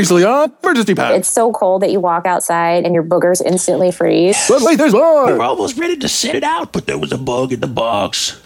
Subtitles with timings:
[0.00, 1.18] Previously on Emergency Pack.
[1.18, 4.48] It's so cold that you walk outside and your boogers instantly freeze.
[4.48, 7.52] But wait, there's We're almost ready to send it out, but there was a bug
[7.52, 8.40] in the box.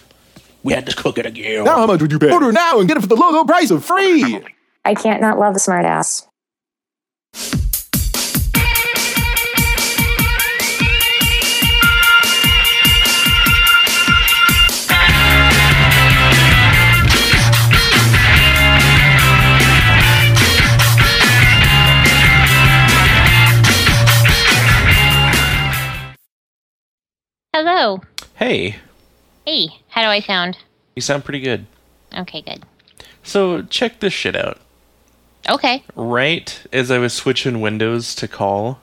[0.65, 1.63] We had to cook it again.
[1.63, 2.33] Now how much would you pay?
[2.33, 4.43] Order now and get it for the low, low price of free.
[4.85, 6.27] I can't not love a smartass.
[27.55, 28.01] Hello.
[28.35, 28.81] Hey,
[29.47, 30.59] Hey, how do I sound?
[30.97, 31.67] you sound pretty good.
[32.13, 32.65] Okay, good.
[33.23, 34.59] So check this shit out.
[35.49, 35.85] Okay.
[35.95, 38.81] Right as I was switching windows to call,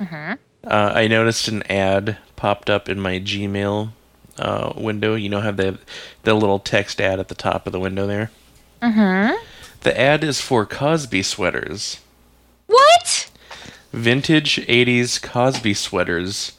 [0.00, 3.90] uh, I noticed an ad popped up in my Gmail
[4.38, 5.16] uh, window.
[5.16, 5.80] You know how they have
[6.22, 8.30] the little text ad at the top of the window there?
[8.80, 9.34] Mm-hmm.
[9.80, 11.98] The ad is for Cosby sweaters.
[12.68, 13.28] What?
[13.92, 16.52] Vintage 80s Cosby sweaters.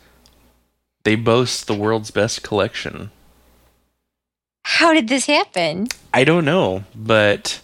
[1.05, 3.11] They boast the world's best collection.
[4.63, 5.87] How did this happen?
[6.11, 7.61] I don't know, but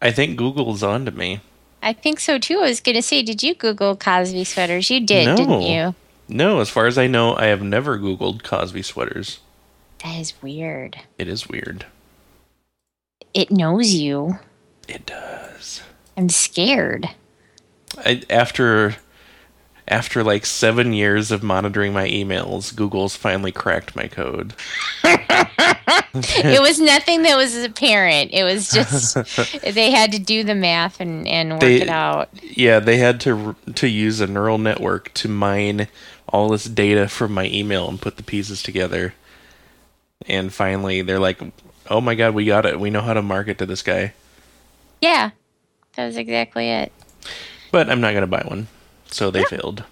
[0.00, 1.40] I think Google's on to me.
[1.82, 2.60] I think so too.
[2.60, 4.88] I was going to say, did you Google Cosby sweaters?
[4.88, 5.36] You did, No.
[5.36, 5.94] didn't you?
[6.28, 9.40] No, as far as I know, I have never Googled Cosby sweaters.
[10.04, 11.00] That is weird.
[11.18, 11.84] It is weird.
[13.34, 14.38] It knows you.
[14.88, 15.82] It does.
[16.16, 17.08] I'm scared.
[17.98, 18.96] I, after
[19.88, 24.54] after like seven years of monitoring my emails, Google's finally cracked my code.
[25.04, 28.30] it was nothing that was apparent.
[28.32, 29.14] It was just
[29.62, 32.28] they had to do the math and, and work They- it out.
[32.42, 35.88] Yeah, they had to to use a neural network to mine
[36.28, 39.14] all this data from my email and put the pieces together.
[40.26, 41.40] And finally, they're like,
[41.88, 42.80] "Oh my god, we got it.
[42.80, 44.14] We know how to market to this guy."
[45.00, 45.30] Yeah,
[45.94, 46.90] that was exactly it.
[47.70, 48.66] But I'm not gonna buy one,
[49.10, 49.84] so they failed.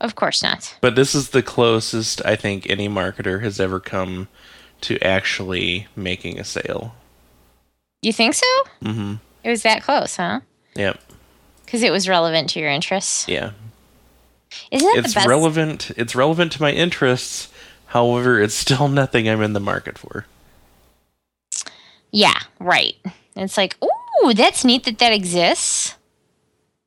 [0.00, 0.76] Of course not.
[0.80, 4.28] But this is the closest I think any marketer has ever come
[4.82, 6.94] to actually making a sale.
[8.02, 8.46] You think so?
[8.84, 9.14] Mm-hmm.
[9.42, 10.40] It was that close, huh?
[10.76, 11.00] Yep.
[11.64, 13.26] Because it was relevant to your interests.
[13.28, 13.50] Yeah.
[14.70, 15.28] Isn't that It's the best?
[15.28, 15.90] relevant.
[15.96, 17.48] It's relevant to my interests.
[17.86, 20.26] However, it's still nothing I'm in the market for.
[22.10, 22.94] Yeah, right.
[23.36, 25.94] It's like, ooh, that's neat that that exists.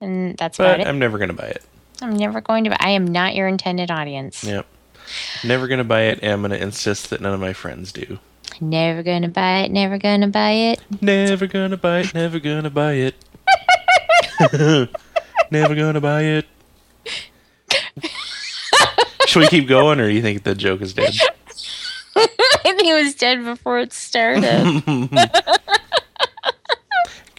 [0.01, 0.87] And that's about But it.
[0.87, 1.63] I'm never gonna buy it.
[2.01, 2.71] I'm never going to.
[2.71, 4.43] Buy, I am not your intended audience.
[4.43, 4.65] Yep.
[5.43, 8.17] Never gonna buy it, and I'm gonna insist that none of my friends do.
[8.59, 9.71] Never gonna buy it.
[9.71, 10.81] Never gonna buy it.
[11.01, 12.13] Never gonna buy it.
[12.13, 13.15] Never gonna buy it.
[15.51, 16.45] never gonna buy it.
[19.27, 21.13] Should we keep going, or do you think the joke is dead?
[22.15, 22.27] I
[22.63, 24.83] think it was dead before it started.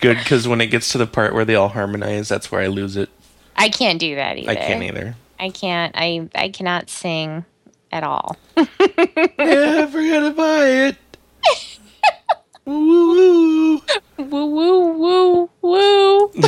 [0.02, 2.66] Good, because when it gets to the part where they all harmonize, that's where I
[2.66, 3.08] lose it.
[3.56, 4.50] I can't do that either.
[4.50, 5.14] I can't either.
[5.38, 5.94] I can't.
[5.96, 7.44] I I cannot sing
[7.92, 8.36] at all.
[8.56, 10.96] Never gonna buy it.
[12.64, 13.80] woo woo.
[14.18, 16.32] woo woo woo woo.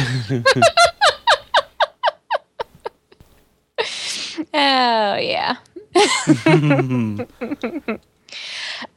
[4.52, 5.56] oh yeah.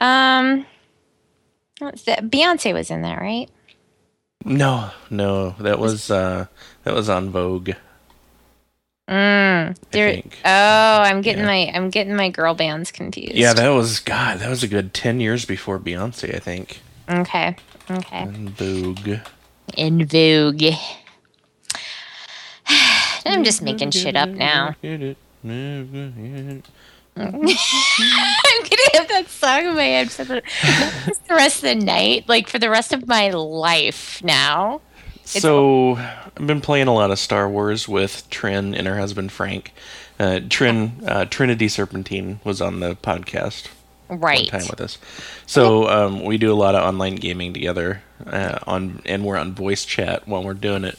[0.00, 0.66] um,
[1.78, 2.24] what's that?
[2.24, 3.48] Beyonce was in that, right?
[4.44, 6.46] No, no, that was uh
[6.84, 7.70] that was En Vogue.
[9.10, 10.38] Mm, there- think.
[10.44, 10.48] Oh,
[11.02, 11.46] I'm getting Yeah.
[11.46, 13.34] my I'm getting my girl bands confused.
[13.34, 14.38] Yeah, that was God.
[14.40, 16.80] That was a good ten years before Beyonce, I think.
[17.08, 17.56] okay.
[17.90, 18.18] Okay.
[18.18, 19.18] En Vogue.
[19.76, 20.74] In Vogue.
[23.26, 24.74] I'm just making shit up now.
[27.20, 30.42] I'm gonna have that song in my head for the,
[31.28, 34.80] the rest of the night, like for the rest of my life now.
[35.24, 39.72] So I've been playing a lot of Star Wars with Trin and her husband Frank.
[40.18, 43.68] Uh, Trin, uh, Trinity Serpentine was on the podcast
[44.08, 44.48] Right.
[44.48, 44.96] time with us.
[45.46, 49.52] So um, we do a lot of online gaming together uh, on, and we're on
[49.52, 50.98] voice chat while we're doing it.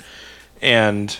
[0.62, 1.18] And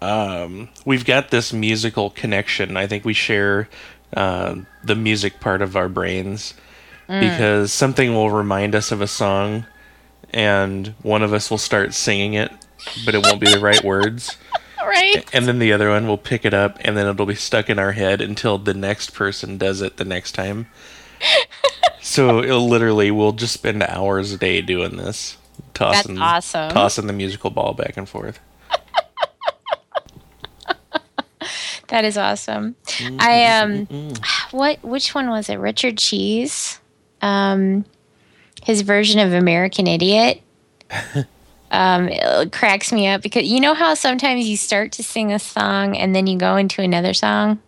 [0.00, 2.76] um, we've got this musical connection.
[2.76, 3.68] I think we share
[4.16, 6.54] uh, the music part of our brains
[7.06, 9.66] because something will remind us of a song,
[10.30, 12.50] and one of us will start singing it,
[13.04, 14.36] but it won't be the right words.
[14.84, 15.28] Right.
[15.32, 17.76] And then the other one will pick it up, and then it'll be stuck in
[17.76, 20.68] our head until the next person does it the next time.
[22.00, 25.38] so it'll literally, we'll just spend hours a day doing this,
[25.74, 26.70] tossing, awesome.
[26.70, 28.38] tossing the musical ball back and forth.
[31.88, 32.74] That is awesome.
[33.18, 33.86] I um
[34.50, 35.56] what which one was it?
[35.56, 36.80] Richard Cheese.
[37.22, 37.84] Um
[38.62, 40.42] his version of American Idiot.
[41.70, 45.38] um, it cracks me up because you know how sometimes you start to sing a
[45.38, 47.60] song and then you go into another song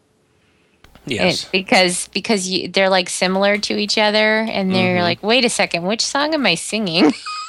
[1.07, 1.45] Yes.
[1.45, 5.03] It- because because you, they're like similar to each other and they're Mm-hmm.
[5.05, 7.13] like wait a second which song am i singing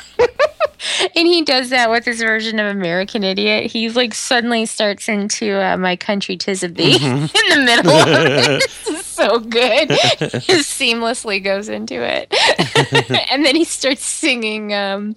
[1.15, 5.53] and he does that with his version of american idiot he like suddenly starts into
[5.61, 7.51] uh, my country tis of thee Mm-hmm.
[7.51, 8.69] in the middle of it.
[9.19, 12.33] So good he seamlessly goes into it
[13.31, 15.15] and then he starts singing um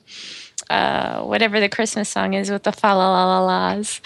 [0.71, 4.01] uh, whatever the Christmas song is with the fa la la la la's.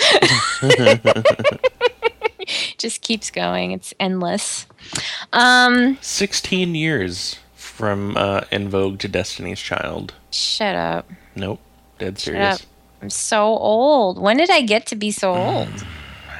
[2.79, 3.73] Just keeps going.
[3.73, 4.67] It's endless.
[5.33, 10.15] Um, 16 years from uh, In Vogue to Destiny's Child.
[10.37, 11.11] Shut up.
[11.35, 11.61] Nope.
[11.99, 12.67] Dead serious.
[13.03, 14.19] I'm so old.
[14.19, 15.39] When did I get to be so mm.
[15.39, 15.87] old?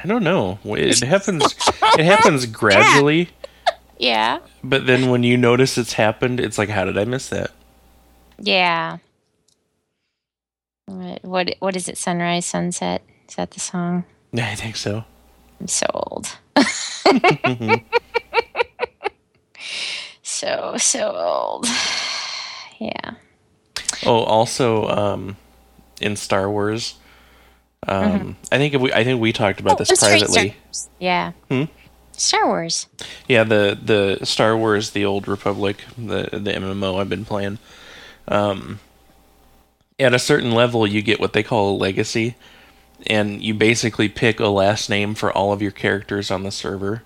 [0.03, 0.59] I don't know.
[0.63, 1.55] It happens.
[1.97, 3.29] it happens gradually,
[3.97, 4.39] Yeah.
[4.63, 7.51] but then when you notice it's happened, it's like, how did I miss that?
[8.39, 8.97] Yeah.
[10.85, 11.97] What what what is it?
[11.97, 13.01] Sunrise, sunset.
[13.27, 14.05] Is that the song?
[14.31, 15.03] Yeah, I think so.
[15.59, 16.37] I'm so old.
[20.21, 21.67] so so old.
[22.79, 23.15] Yeah.
[24.05, 25.37] Oh, also, um,
[25.99, 26.95] in Star Wars,
[27.87, 30.55] um, I think we I think we talked about this Oh, sorry, privately.
[30.71, 31.31] Star Yeah.
[31.49, 31.63] Hmm?
[32.11, 32.87] Star Wars.
[33.27, 37.59] Yeah, the the Star Wars, the Old Republic, the the MMO I've been playing.
[38.27, 38.79] Um,
[39.99, 42.35] at a certain level, you get what they call a legacy,
[43.07, 47.03] and you basically pick a last name for all of your characters on the server,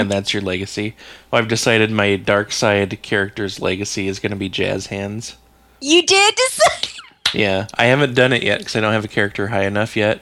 [0.00, 0.96] and that's your legacy.
[1.30, 5.36] Well, I've decided my dark side character's legacy is going to be Jazz Hands.
[5.80, 6.88] You did decide.
[7.32, 10.20] Yeah, I haven't done it yet because I don't have a character high enough yet,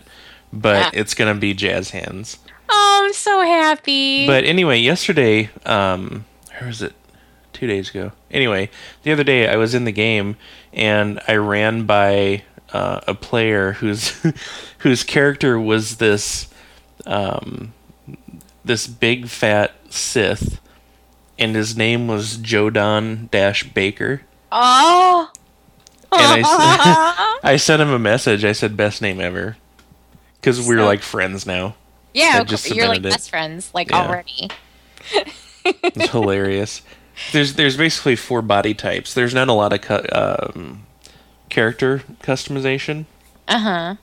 [0.52, 0.90] but Ah.
[0.92, 2.36] it's going to be Jazz Hands.
[2.68, 4.26] Oh, I'm so happy.
[4.26, 6.92] But anyway, yesterday, um, where was it?
[7.54, 8.12] Two days ago.
[8.30, 8.68] Anyway,
[9.04, 10.36] the other day I was in the game
[10.74, 12.42] and I ran by
[12.74, 14.10] uh, a player whose
[14.80, 16.48] whose character was this
[17.06, 17.72] um,
[18.66, 20.60] this big fat Sith,
[21.38, 24.20] and his name was Jodan Dash Baker.
[24.52, 25.30] oh.
[26.10, 28.44] And I, I sent him a message.
[28.44, 29.56] I said, "Best name ever,"
[30.40, 31.74] because we're So- like friends now.
[32.14, 33.02] yeah, you're like it.
[33.02, 34.06] best friends, like Yeah.
[34.06, 34.48] already.
[35.64, 36.82] It's hilarious.
[37.32, 39.12] There's there's basically four body types.
[39.14, 40.86] There's not a lot of cu- um,
[41.50, 43.04] character customization.
[43.46, 43.94] Uh huh.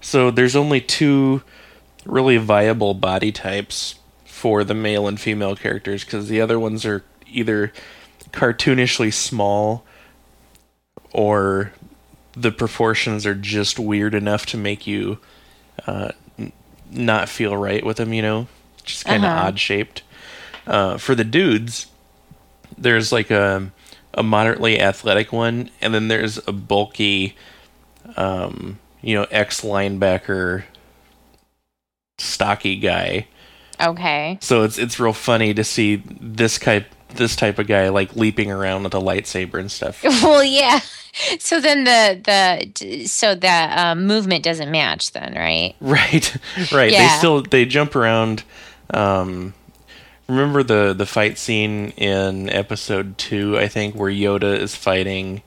[0.00, 1.42] So there's only two
[2.04, 7.04] really viable body types for the male and female characters because the other ones are
[7.28, 7.72] either
[8.32, 9.84] cartoonishly small
[11.12, 11.72] or
[12.32, 15.18] the proportions are just weird enough to make you
[15.86, 16.52] uh, n-
[16.90, 18.46] not feel right with them, you know?
[18.84, 19.40] Just kind of Uh-huh.
[19.48, 20.02] odd shaped.
[20.66, 21.86] Uh, for the dudes,
[22.78, 23.70] there's like a,
[24.14, 27.36] a moderately athletic one, and then there's a bulky,
[28.16, 30.64] um, you know, ex linebacker,
[32.18, 33.26] stocky guy.
[33.80, 34.38] Okay.
[34.40, 36.86] So it's it's real funny to see this type
[37.16, 40.02] this type of guy like leaping around with a lightsaber and stuff.
[40.22, 40.80] Well, yeah.
[41.40, 42.20] So then the
[42.78, 45.74] the so the um, movement doesn't match then, right?
[45.80, 46.36] Right,
[46.72, 46.92] right.
[46.92, 48.44] They still they jump around.
[48.94, 49.54] Um,
[50.28, 55.42] remember the the fight scene in episode two, I think, where Yoda is fighting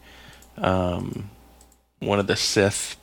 [0.58, 1.30] um,
[2.00, 2.98] one of the Sith.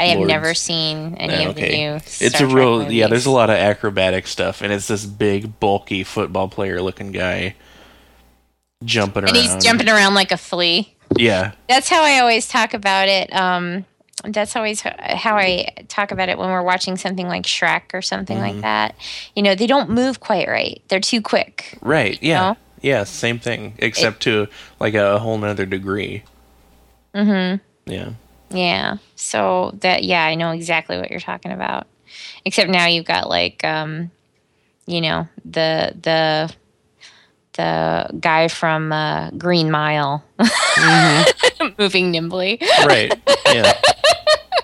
[0.00, 0.28] I have Lords.
[0.28, 1.94] never seen any Uh, of the new.
[1.96, 2.94] it's a Trek real movies.
[2.94, 3.06] yeah.
[3.08, 7.54] There's a lot of acrobatic stuff, and it's this big, bulky football player looking guy
[8.84, 9.42] jumping and around.
[9.54, 10.94] he's jumping around like a flea.
[11.16, 13.32] Yeah, That's how I always talk about it.
[13.34, 13.84] Um,
[14.24, 18.36] that's always how I talk about it when we're watching something like Shrek or something
[18.38, 18.54] Mm-hmm.
[18.56, 18.96] like that.
[19.36, 20.82] You know, they don't move quite right.
[20.88, 21.78] They're too quick.
[21.80, 22.20] right.
[22.22, 22.56] Yeah, know?
[22.80, 23.04] yeah.
[23.04, 24.48] Same thing, except to
[24.80, 26.24] like a, whole nother degree.
[27.14, 27.90] Mm-hmm.
[27.90, 28.10] Yeah.
[28.50, 28.96] Yeah.
[29.14, 31.86] So that yeah, I know exactly what you're talking about.
[32.44, 34.10] Except now you've got like um,
[34.86, 36.52] you know, the the
[37.56, 40.24] the guy from uh, Green Mile
[41.78, 42.58] moving nimbly.
[42.86, 43.12] Right.
[43.46, 43.72] Yeah.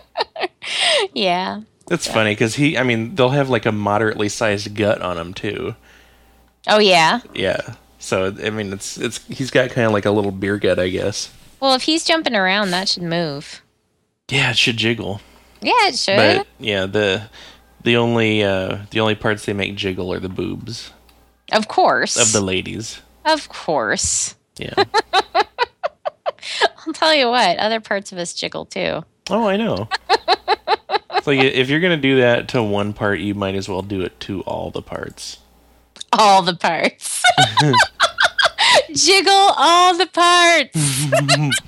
[1.14, 1.60] yeah.
[1.86, 5.34] That's funny because he, I mean, they'll have like a moderately sized gut on him
[5.34, 5.74] too.
[6.68, 7.20] Oh yeah.
[7.34, 7.74] Yeah.
[7.98, 10.88] So I mean, it's it's he's got kind of like a little beer gut, I
[10.88, 11.32] guess.
[11.60, 13.62] Well, if he's jumping around, that should move.
[14.30, 15.20] Yeah, it should jiggle.
[15.60, 16.16] Yeah, it should.
[16.16, 17.28] But yeah, the
[17.84, 20.90] the only uh the only parts they make jiggle are the boobs
[21.52, 22.16] of course.
[22.16, 23.00] of the ladies.
[23.24, 24.34] Of course.
[24.58, 24.74] Yeah.
[26.86, 29.02] I'll tell you what, other parts of us jiggle too.
[29.30, 29.88] oh, I know.
[31.14, 34.02] It's like if you're gonna do that to one part, you might as well do
[34.02, 35.38] it to all the parts.
[36.12, 37.22] All the parts.
[38.92, 40.74] jiggle all the parts.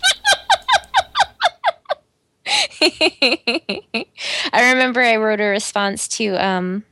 [4.53, 6.85] I remember I wrote a response to um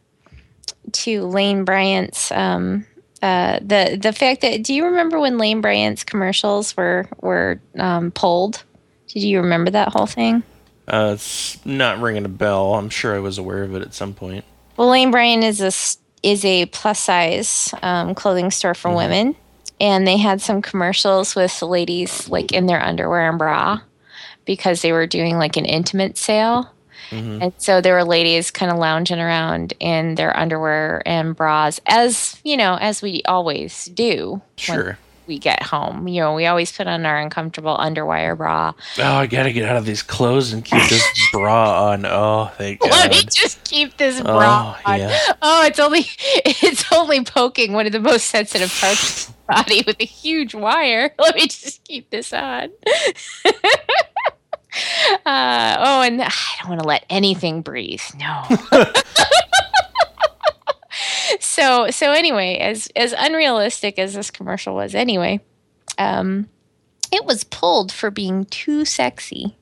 [0.92, 2.87] to Lane Bryant's um
[3.22, 8.11] uh the the fact that do you remember when Lane Bryant's commercials were were um
[8.11, 8.64] pulled?
[9.08, 10.42] Did you remember that whole thing?
[10.88, 12.75] Uh, it's not ringing a bell.
[12.75, 14.44] I'm sure I was aware of it at some point.
[14.76, 15.72] Well, Lane Bryant is a
[16.22, 19.37] is a plus size um, clothing store for women,
[19.80, 23.80] and they had some commercials with ladies like in their underwear and bra
[24.44, 26.70] because they were doing like an intimate sale.
[27.12, 27.42] Mm-hmm.
[27.42, 32.40] And so there were ladies kind of lounging around in their underwear and bras, as
[32.42, 34.40] you know, as we always do.
[34.66, 34.99] when Sure.
[35.26, 36.09] we get home.
[36.09, 38.73] You know, we always put on our uncomfortable underwire bra.
[38.99, 42.04] Oh, I gotta get out of these clothes and keep this bra on.
[42.07, 42.90] Oh, thank God.
[42.90, 44.99] Let me just keep this oh, bra Oh, on.
[44.99, 45.19] yeah.
[45.42, 46.00] Oh, it's only
[46.45, 50.54] it's only poking one of the most sensitive parts of the body with a huge
[50.54, 51.14] wire.
[51.19, 52.71] Let me just keep this on.
[55.26, 58.00] uh, oh, and I don't want to let anything breathe.
[58.19, 58.43] No.
[61.41, 65.41] so so anyway, as as unrealistic as this commercial was, anyway,
[65.99, 66.49] um,
[67.11, 69.57] it was pulled for being too sexy.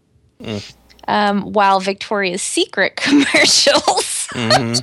[1.09, 4.83] Um, while Victoria's Secret commercials Mhm.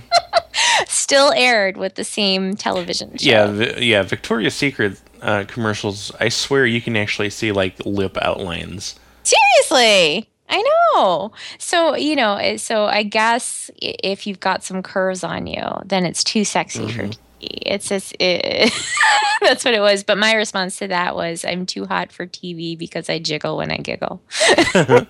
[0.88, 3.29] still aired with the same television show.
[3.29, 4.03] Yeah, vi- yeah.
[4.03, 6.12] Victoria's Secret uh, commercials.
[6.19, 8.96] I swear you can actually see like lip outlines.
[9.27, 10.29] Seriously.
[10.50, 10.63] I
[10.96, 11.31] know.
[11.57, 16.05] So, you know, eh, so I guess if you've got some curves on you, then
[16.05, 17.17] it's too sexy for TV.
[17.41, 18.72] It's just, it,
[19.41, 20.03] that's what it was.
[20.03, 23.72] But my response to that was, I'm too hot for TV because I jiggle when
[23.72, 24.22] I giggle.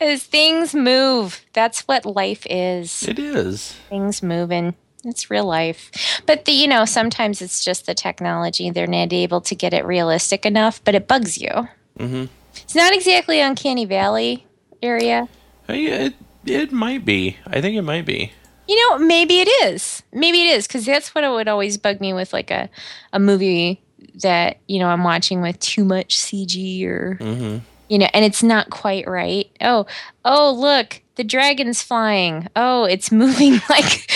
[0.00, 3.02] As things move, that's what life is.
[3.04, 3.72] It is.
[3.88, 4.74] things moving.
[5.04, 5.90] It's real life.
[6.26, 8.70] But the, you know, sometimes it's just the technology.
[8.70, 11.68] They're not able to get it realistic enough, but it bugs you.
[11.96, 12.24] hmm
[12.54, 14.46] It's not exactly Uncanny Valley
[14.82, 15.28] area.
[15.68, 16.14] It,
[16.44, 17.36] it might be.
[17.46, 18.32] I think it might be.
[18.66, 20.02] You know, maybe it is.
[20.12, 22.68] Maybe it is because that's what it would always bug me with like a,
[23.12, 23.80] a movie
[24.22, 28.42] that, you know, I'm watching with too much CG or, hmm you know, and it's
[28.42, 29.50] not quite right.
[29.62, 29.86] Oh,
[30.22, 32.48] oh, look, the dragon's flying.
[32.56, 34.06] Oh, it's moving like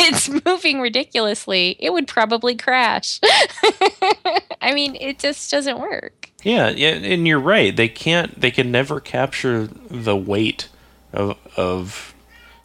[0.00, 1.76] it's moving ridiculously.
[1.78, 3.20] It would probably crash.
[4.60, 6.30] I mean, it just doesn't work.
[6.42, 7.74] Yeah, yeah, and you're right.
[7.74, 8.40] They can't.
[8.40, 10.68] They can never capture the weight
[11.12, 12.14] of of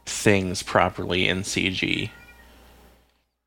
[0.06, 2.10] things properly in CG.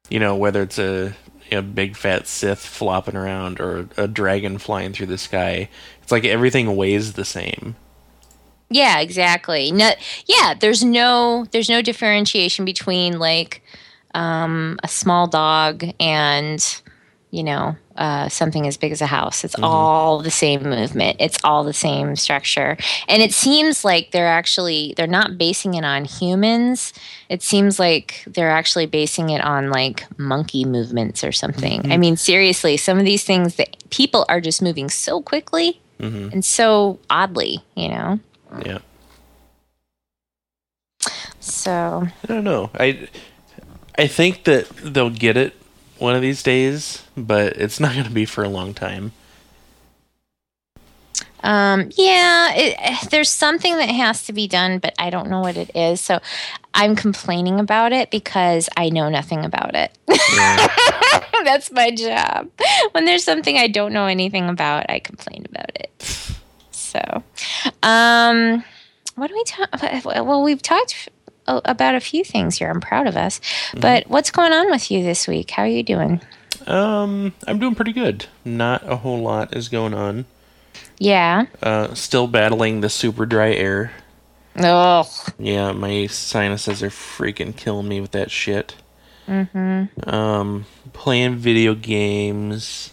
[0.08, 1.14] You know, whether it's a
[1.50, 5.68] a big fat Sith flopping around or a dragon flying through the sky,
[6.02, 7.76] it's like everything weighs the same.
[8.72, 9.72] Yeah, exactly.
[9.72, 9.92] No,
[10.26, 13.62] yeah, there's no there's no differentiation between like
[14.14, 16.82] um, a small dog and
[17.30, 19.44] you know uh, something as big as a house.
[19.44, 21.16] It's all the same movement.
[21.20, 22.76] It's all the same structure,
[23.08, 26.92] and it seems like they're actually they're not basing it on humans.
[27.28, 31.90] It seems like they're actually basing it on like monkey movements or something.
[31.92, 36.28] I mean, seriously, some of these things that people are just moving so quickly hmm
[36.32, 38.18] and so oddly, you know.
[38.64, 38.78] Yeah,
[41.40, 42.70] So I don't know.
[42.74, 43.08] I
[43.98, 45.54] I think that they'll get it
[45.98, 49.12] one of these days, but it's not going to be for a long time.
[51.44, 55.56] Um, yeah, it, there's something that has to be done, but I don't know what
[55.56, 56.00] it is.
[56.00, 56.20] So
[56.74, 59.96] I'm complaining about it because I know nothing about it.
[61.44, 62.48] That's my job.
[62.92, 66.31] When there's something I don't know anything about, I complain about it.
[66.92, 67.22] So,
[67.82, 68.62] um,
[69.14, 70.04] what do we talk?
[70.04, 71.08] Well, we've talked
[71.46, 72.68] about a few things here.
[72.68, 73.40] I'm proud of us.
[73.74, 75.50] But what's going on with you this week?
[75.50, 76.20] How are you doing?
[76.66, 78.26] Um, I'm doing pretty good.
[78.44, 80.26] Not a whole lot is going on.
[80.98, 81.46] Yeah.
[81.62, 83.92] Uh, still battling the super dry air.
[84.58, 85.10] Oh.
[85.38, 88.74] Yeah, my sinuses are freaking killing me with that shit.
[89.26, 90.08] Mm-hmm.
[90.08, 92.92] Um, playing video games.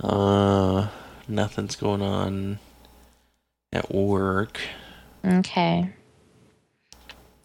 [0.00, 0.88] Uh,
[1.28, 2.58] nothing's going on
[3.72, 4.60] at work.
[5.24, 5.90] Okay.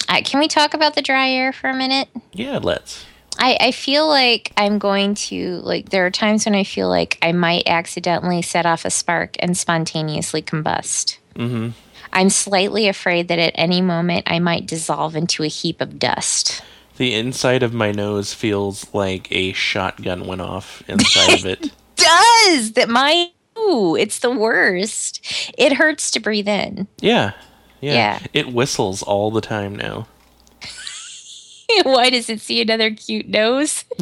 [0.07, 2.09] Uh, can we talk about the dry air for a minute?
[2.31, 3.05] Yeah, let's.
[3.37, 7.17] I, I feel like I'm going to, like, there are times when I feel like
[7.21, 11.17] I might accidentally set off a spark and spontaneously combust.
[11.35, 11.69] Mm-hmm.
[12.13, 16.61] I'm slightly afraid that at any moment I might dissolve into a heap of dust.
[16.97, 21.71] The inside of my nose feels like a shotgun went off inside of it.
[21.97, 25.21] Does that my, ooh, it's the worst.
[25.57, 26.87] It hurts to breathe in.
[26.99, 27.33] Yeah,
[27.81, 27.93] yeah.
[27.93, 28.19] Yeah.
[28.33, 30.07] It whistles all the time now.
[31.83, 33.85] Why does it see another cute nose?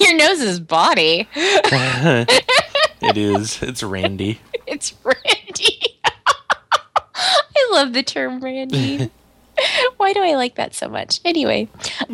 [0.00, 1.28] Your nose is body.
[1.34, 3.62] It is.
[3.62, 4.40] It's Randy.
[4.64, 5.98] It's Randy.
[6.04, 9.10] I love the term Randy.
[9.96, 11.20] Why do I like that so much?
[11.24, 11.68] Anyway,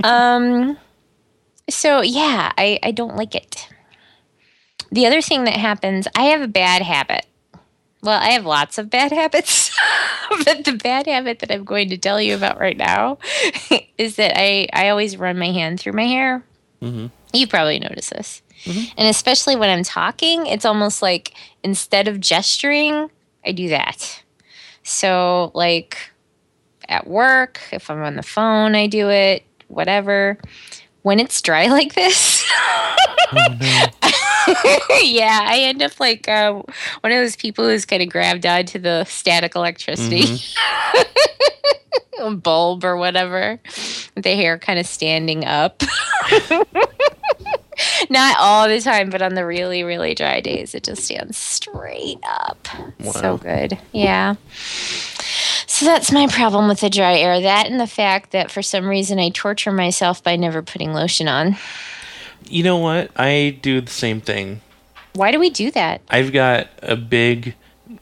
[0.04, 0.76] um,
[1.68, 3.68] so yeah, I, I don't like it.
[4.90, 7.26] The other thing that happens, I have a bad habit.
[8.02, 9.76] Well, I have lots of bad habits,
[10.44, 13.18] but the bad habit that I'm going to tell you about right now
[13.98, 16.44] is that I, I always run my hand through my hair.
[17.32, 18.42] You probably notice this.
[18.96, 23.10] And especially when I'm talking, it's almost like instead of gesturing,
[23.44, 24.22] I do that.
[24.82, 26.10] So, like
[26.88, 30.38] at work, if I'm on the phone, I do it, whatever.
[31.02, 32.44] When it's dry like this,
[33.32, 33.90] yeah,
[35.44, 39.04] I end up like uh, one of those people who's kind of grabbed onto the
[39.04, 40.38] static electricity
[42.42, 43.60] bulb or whatever,
[44.14, 45.82] with the hair kind of standing up.
[48.10, 52.18] Not all the time, but on the really, really dry days, it just stands straight
[52.24, 52.66] up.
[53.12, 53.78] So good.
[53.92, 54.34] Yeah.
[55.78, 57.40] So that's my problem with the dry air.
[57.40, 61.28] That and the fact that for some reason I torture myself by never putting lotion
[61.28, 61.56] on.
[62.48, 63.12] You know what?
[63.14, 64.60] I do the same thing.
[65.12, 66.00] Why do we do that?
[66.08, 67.54] I've got a big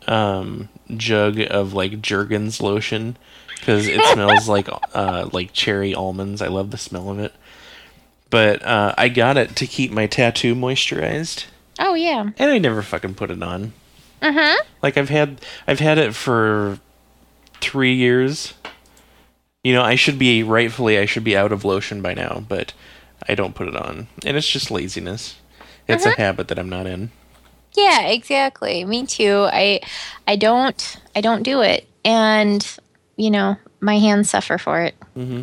[0.06, 3.18] um, jug of like Jergens lotion
[3.58, 6.40] because it smells like uh, like cherry almonds.
[6.40, 7.34] I love the smell of it.
[8.30, 11.44] But uh, I got it to keep my tattoo moisturized,
[11.78, 12.30] Oh, yeah.
[12.38, 13.74] and I never fucking put it on.
[14.22, 14.62] Uh-huh.
[14.82, 16.78] Like I've had I've had it for
[17.60, 18.54] three years.
[19.62, 22.72] You know, I should be rightfully I should be out of lotion by now, but
[23.28, 25.36] I don't put it on, and it's just laziness.
[25.88, 27.10] It's a habit that I'm not in.
[27.76, 28.84] Yeah, exactly.
[28.84, 29.46] Me too.
[29.52, 29.80] I
[30.26, 32.66] I don't I don't do it, and
[33.16, 35.42] you know my hands suffer for it, mm-hmm.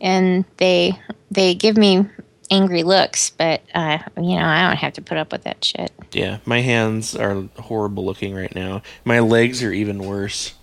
[0.00, 0.98] and they
[1.30, 2.06] they give me
[2.50, 3.30] angry looks.
[3.30, 5.92] But uh, you know I don't have to put up with that shit.
[6.12, 8.82] Yeah, my hands are horrible looking right now.
[9.04, 10.54] My legs are even worse.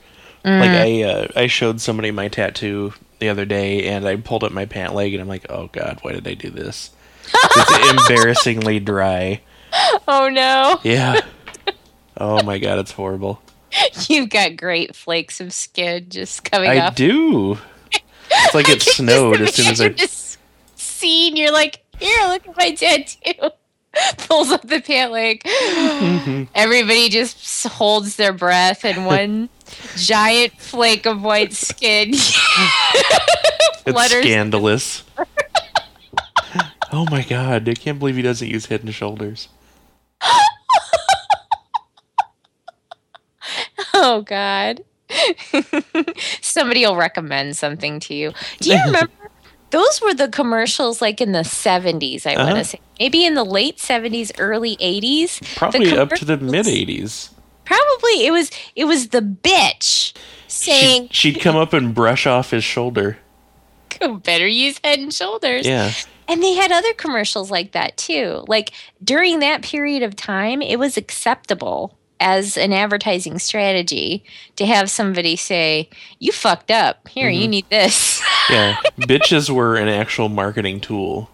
[0.44, 4.52] Like I, uh, I showed somebody my tattoo the other day, and I pulled up
[4.52, 6.92] my pant leg, and I'm like, oh god, why did I do this?
[7.34, 9.42] it's embarrassingly dry.
[10.08, 11.20] Oh no, Yeah.
[12.22, 13.42] Oh my god, it's horrible.
[14.10, 16.76] you've got great flakes of skin just coming up.
[16.76, 16.96] I off.
[16.96, 17.58] do.
[17.92, 19.90] It's like it snowed as soon as I.
[19.90, 20.38] This
[20.76, 21.38] scene.
[21.38, 23.52] You're like, here, look at my tattoo.
[24.18, 25.44] Pulls up the pant leg.
[25.44, 26.44] Mm-hmm.
[26.56, 29.50] Everybody just holds their breath, and one
[29.96, 32.14] giant flake of white skin
[33.86, 35.04] It's scandalous.
[36.92, 39.50] oh my god, I can't believe he doesn't use head and shoulders.
[44.02, 44.84] Oh God.
[46.42, 48.32] Somebody will recommend something to you.
[48.60, 49.12] Do you remember?
[49.72, 52.58] Those were the commercials like in the 70s, I want Uh-huh.
[52.58, 52.80] to say.
[53.00, 55.42] Maybe in the late 70s, early 80s.
[55.56, 57.30] Probably up to the mid 80s.
[57.66, 60.14] Probably it was it was the bitch
[60.48, 63.18] saying She'd, she'd come up and brush off his shoulder.
[64.24, 65.68] better use head and shoulders.
[65.68, 65.92] Yeah.
[66.28, 68.44] And they had other commercials like that too.
[68.48, 68.72] Like
[69.04, 74.24] during that period of time, it was acceptable as an advertising strategy
[74.56, 77.08] to have somebody say, "You fucked up.
[77.08, 78.78] Here, you need this." Yeah.
[79.02, 81.30] Bitches were an actual marketing tool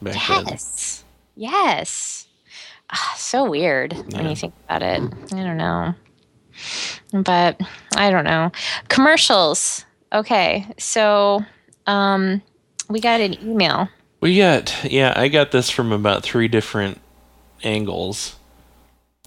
[0.00, 0.46] back then.
[0.46, 1.04] yes.
[1.36, 2.26] Yes.
[2.88, 5.02] Ah, so weird when you think about it.
[5.34, 5.94] I don't know.
[7.12, 7.60] But
[7.94, 8.50] I don't know.
[8.88, 9.84] Commercials.
[10.10, 10.66] Okay.
[10.78, 11.44] So,
[11.86, 12.40] um
[12.88, 13.88] we got an email.
[14.20, 16.98] We got, yeah, I got this from about three different
[17.62, 18.36] angles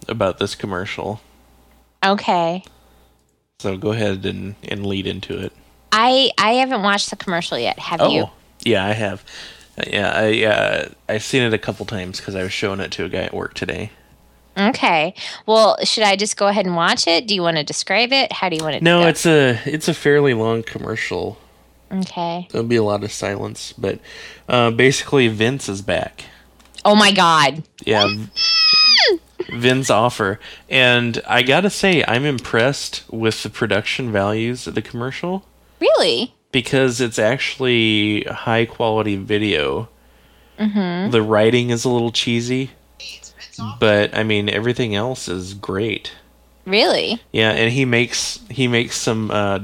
[0.07, 1.21] about this commercial.
[2.03, 2.63] Okay.
[3.59, 5.51] So go ahead and, and lead into it.
[5.91, 7.79] I I haven't watched the commercial yet.
[7.79, 8.23] Have you?
[8.23, 8.31] Oh,
[8.63, 9.23] yeah, I have.
[9.87, 13.05] Yeah, I uh, I've seen it a couple times because I was showing it to
[13.05, 13.91] a guy at work today.
[14.57, 15.13] Okay.
[15.45, 17.27] Well, should I just go ahead and watch it?
[17.27, 18.31] Do you want to describe it?
[18.31, 18.83] How do you want to?
[18.83, 21.37] No, it's a it's a fairly long commercial.
[21.91, 22.47] okay.
[22.51, 23.99] There'll be a lot of silence, but
[24.49, 26.25] uh, basically Vince is back.
[26.83, 27.63] Oh my God.
[27.85, 28.07] Yeah,
[29.49, 35.45] Vince Offer, and I gotta say I'm impressed with the production values of the commercial
[35.79, 36.33] Really?
[36.51, 39.89] because it's actually high quality video.
[40.57, 42.71] The writing is a little cheesy,
[43.79, 46.13] but I mean everything else is great.
[46.65, 47.21] Really?
[47.31, 49.59] Yeah, and he makes he makes some uh,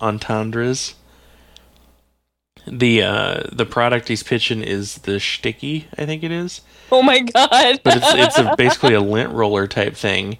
[0.00, 0.94] entendres.
[2.66, 6.60] The uh, the product he's pitching is the Schticky, I think it is,
[6.92, 7.80] Oh my God.
[7.84, 10.38] but it's it's a, basically a lint roller type thing.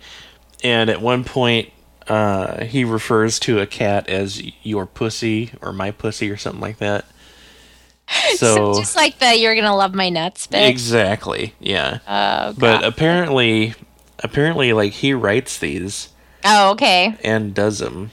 [0.64, 1.70] And at one point,
[2.08, 6.78] uh, he refers to a cat as your pussy or my pussy or something like
[6.78, 7.04] that.
[8.36, 10.66] So, just like the "You're gonna love my nuts" bit.
[10.66, 11.98] exactly, yeah.
[12.08, 13.74] oh, but apparently,
[14.20, 16.08] apparently, like he writes these
[16.42, 17.18] oh, okay.
[17.22, 18.10] and does them.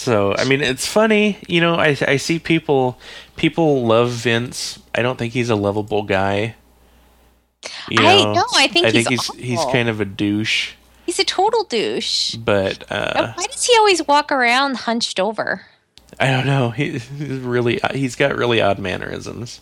[0.00, 1.74] So I mean, it's funny, you know.
[1.74, 2.98] I I see people
[3.36, 4.78] people love Vince.
[4.94, 6.54] I don't think he's a lovable guy.
[7.90, 10.72] You I know, I think I think he's he's he's kind of a douche.
[11.06, 12.34] He's a total douche.
[12.36, 15.62] But uh, Why does he always walk around hunched over?
[16.18, 16.70] I don't know.
[16.70, 19.60] He, he's really he's got really odd mannerisms.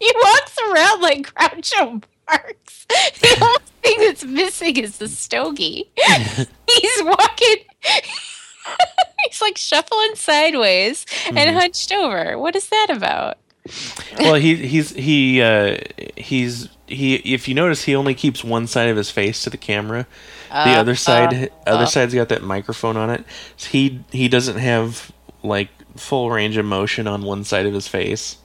[0.00, 2.86] He walks around like Groucho Marx.
[3.20, 5.90] The only thing that's missing is the stogie.
[5.96, 7.56] He's walking.
[9.28, 11.38] He's like shuffling sideways Mm-hmm.
[11.38, 12.38] and hunched over.
[12.38, 13.38] What is that about?
[14.18, 15.78] Well, he he's he uh,
[16.16, 17.16] he's he.
[17.16, 20.06] If you notice, he only keeps one side of his face to the camera.
[20.50, 23.24] Uh, the other side, other side's got that microphone on it.
[23.56, 27.88] So he he doesn't have like full range of motion on one side of his
[27.88, 28.38] face.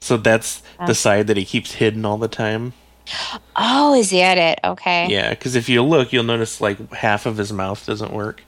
[0.00, 2.74] So that's the side that he keeps hidden all the time.
[3.56, 4.60] Oh, is that it?
[4.64, 5.08] Okay.
[5.10, 8.42] Yeah, because if you look, you'll notice like half of his mouth doesn't work.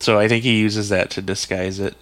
[0.00, 1.96] So I think he uses that to disguise it,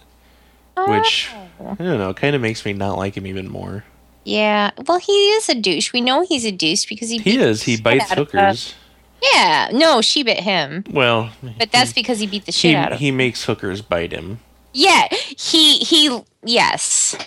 [0.77, 1.69] which oh.
[1.71, 3.83] I don't know, kind of makes me not like him even more.
[4.23, 4.71] Yeah.
[4.87, 5.93] Well, he is a douche.
[5.93, 7.17] We know he's a douche because he.
[7.19, 7.63] He is.
[7.63, 8.73] He bites hookers.
[9.21, 9.69] Yeah.
[9.73, 12.99] No, she bit him, Well, but that's because he beat the shit he out of.
[12.99, 14.39] he makes hookers bite him.
[14.73, 15.07] Yeah.
[15.11, 16.21] He he.
[16.43, 17.15] Yes.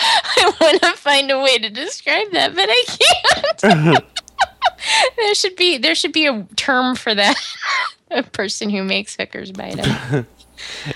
[0.00, 2.84] I want to find a way to describe that, but I
[3.60, 4.04] can't.
[5.16, 7.36] there should be there should be a term for that.
[8.10, 10.26] A person who makes hookers bite him.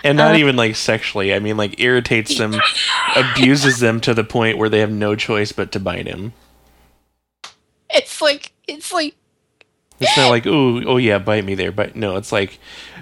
[0.03, 1.33] And not uh, even like sexually.
[1.33, 2.55] I mean, like irritates them,
[3.15, 6.33] abuses them to the point where they have no choice but to bite him.
[7.89, 9.15] It's like it's like
[10.01, 11.71] It's not like, oh, oh yeah, bite me there.
[11.71, 12.59] But no, it's like,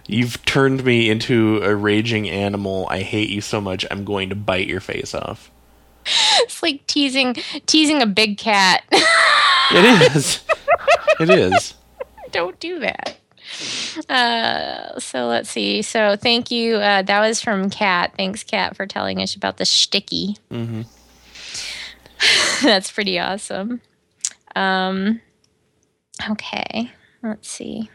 [0.06, 2.86] you've turned me into a raging animal.
[2.90, 3.86] I hate you so much.
[3.90, 5.50] I'm going to bite your face off.
[6.40, 7.34] it's like teasing
[7.66, 8.84] teasing a big cat.
[9.72, 10.40] It is.
[11.20, 11.74] it is.
[12.32, 13.16] Don't do that.
[14.08, 15.82] Uh, so let's see.
[15.82, 16.76] So thank you.
[16.76, 18.12] Uh, that was from Kat.
[18.16, 20.38] Thanks, Kat, for telling us about the Schticky.
[20.50, 20.82] Mm-hmm.
[22.66, 23.80] That's pretty awesome.
[24.56, 25.20] Um,
[26.30, 26.90] okay,
[27.22, 27.88] let's see.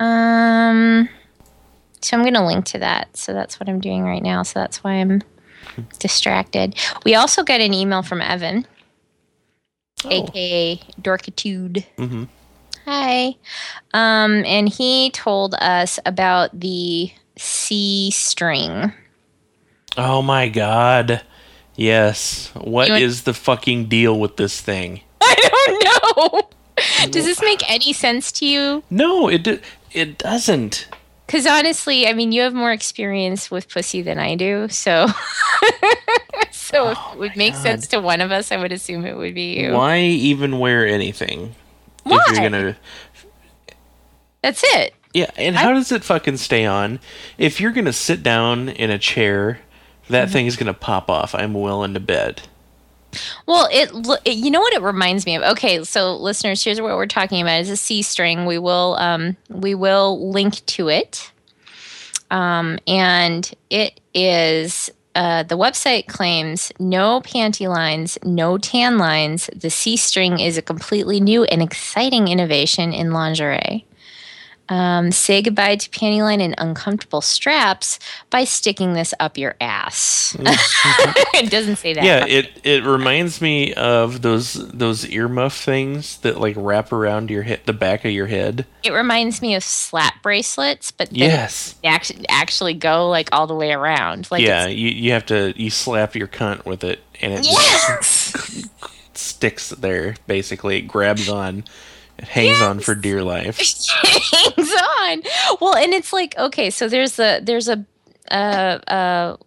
[0.00, 1.08] Um,
[2.00, 3.16] so I'm going to link to that.
[3.16, 4.42] So that's what I'm doing right now.
[4.42, 5.22] So that's why I'm
[5.98, 6.76] distracted.
[7.04, 8.66] We also got an email from Evan,
[10.04, 11.84] aka Dorkitude.
[11.96, 12.24] hmm
[12.88, 13.36] Hi.
[13.92, 18.94] Um, and he told us about the C string.
[19.98, 21.20] Oh my god.
[21.76, 22.50] Yes.
[22.54, 25.02] What want- is the fucking deal with this thing?
[25.20, 26.48] I don't know.
[27.10, 28.82] Does this make any sense to you?
[28.88, 30.88] No, it it doesn't.
[31.26, 35.08] Because honestly, I mean, you have more experience with pussy than I do, so
[36.52, 39.34] so if it would make sense to one of us, I would assume it would
[39.34, 39.74] be you.
[39.74, 41.54] Why even wear anything?
[42.10, 42.76] If you're gonna
[44.42, 44.94] That's it.
[45.14, 47.00] Yeah, and how does it fucking stay on?
[47.38, 49.60] If you're gonna sit down in a chair,
[50.08, 50.32] that Mm-hmm.
[50.32, 51.34] thing's gonna pop off.
[51.34, 52.42] I'm willing to bed.
[53.46, 53.90] Well, it,
[54.26, 55.42] it you know what it reminds me of.
[55.42, 58.44] Okay, so listeners, here's what we're talking about: is a C string.
[58.44, 61.32] We will um, we will link to it,
[62.30, 64.90] um, and it is.
[65.18, 69.50] Uh, the website claims no panty lines, no tan lines.
[69.52, 73.84] The C string is a completely new and exciting innovation in lingerie.
[74.68, 80.36] Um, say goodbye to panty line and uncomfortable straps by sticking this up your ass.
[80.40, 82.04] it doesn't say that.
[82.04, 87.44] Yeah, it it reminds me of those those earmuff things that like wrap around your
[87.44, 88.66] head, the back of your head.
[88.82, 91.74] It reminds me of slap bracelets, but Yes.
[91.82, 94.30] they actually actually go like all the way around.
[94.30, 98.68] Like yeah, you you have to you slap your cunt with it, and it yes,
[99.14, 100.16] sticks there.
[100.26, 101.64] Basically, it grabs on,
[102.18, 103.58] it hangs on for dear life.
[104.02, 105.22] hangs on.
[105.60, 107.84] Well, and it's like okay, so there's a there's a
[108.30, 109.38] a, a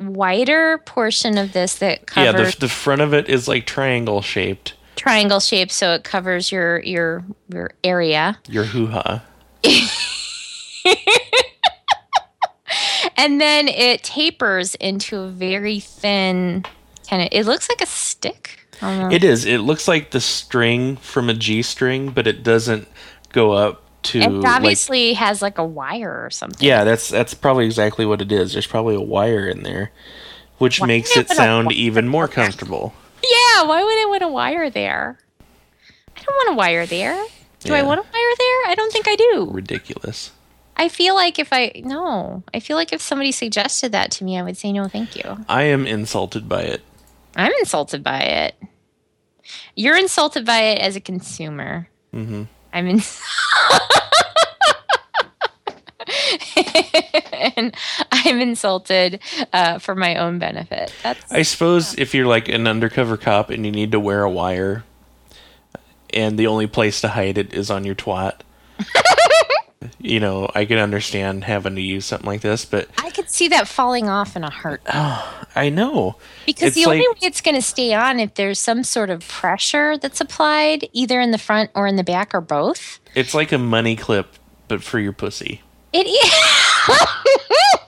[0.00, 4.74] wider portion of this that yeah, the the front of it is like triangle shaped.
[4.96, 9.22] triangle shaped, so it covers your your your area, Your hoo ha.
[13.16, 16.64] and then it tapers into a very thin
[17.08, 17.28] kind of.
[17.32, 18.57] It looks like a stick.
[18.82, 19.14] Oh, almost.
[19.14, 19.44] It is.
[19.44, 22.88] It looks like the string from a G string, but it doesn't
[23.32, 26.66] go up to It like obviously has like a wire or something.
[26.66, 28.52] Yeah, that's that's probably exactly what it is.
[28.52, 29.90] There's probably a wire in there,
[30.58, 32.94] which Why makes it sound even more comfortable.
[33.22, 35.18] Yeah, why would I want a wire there?
[36.16, 37.24] I don't want a wire there.
[37.60, 38.70] Do I want a wire there?
[38.70, 39.48] I don't think I do.
[39.50, 40.30] Ridiculous.
[40.76, 44.38] I feel like if I no, I feel like if somebody suggested that to me,
[44.38, 45.44] I would say no, thank you.
[45.48, 46.82] I am insulted by it.
[47.38, 48.54] I'm insulted by it.
[49.74, 51.88] You're insulted by it as a consumer.
[52.12, 53.00] hmm I'm in.
[57.56, 57.74] and
[58.12, 59.20] I'm insulted
[59.52, 60.92] uh, for my own benefit.
[61.02, 64.30] That's I suppose if you're like an undercover cop and you need to wear a
[64.30, 64.84] wire,
[66.12, 68.40] and the only place to hide it is on your twat,
[70.00, 73.48] you know, I can understand having to use something like this, but I could see
[73.48, 77.40] that falling off in a heart Oh, I know because It's the only way it's
[77.40, 81.38] going to stay on if there's some sort of pressure that's applied either in the
[81.38, 82.98] front or in the back or both.
[83.14, 84.34] it's like a money clip,
[84.68, 85.62] but for your pussy.
[85.92, 86.32] It is.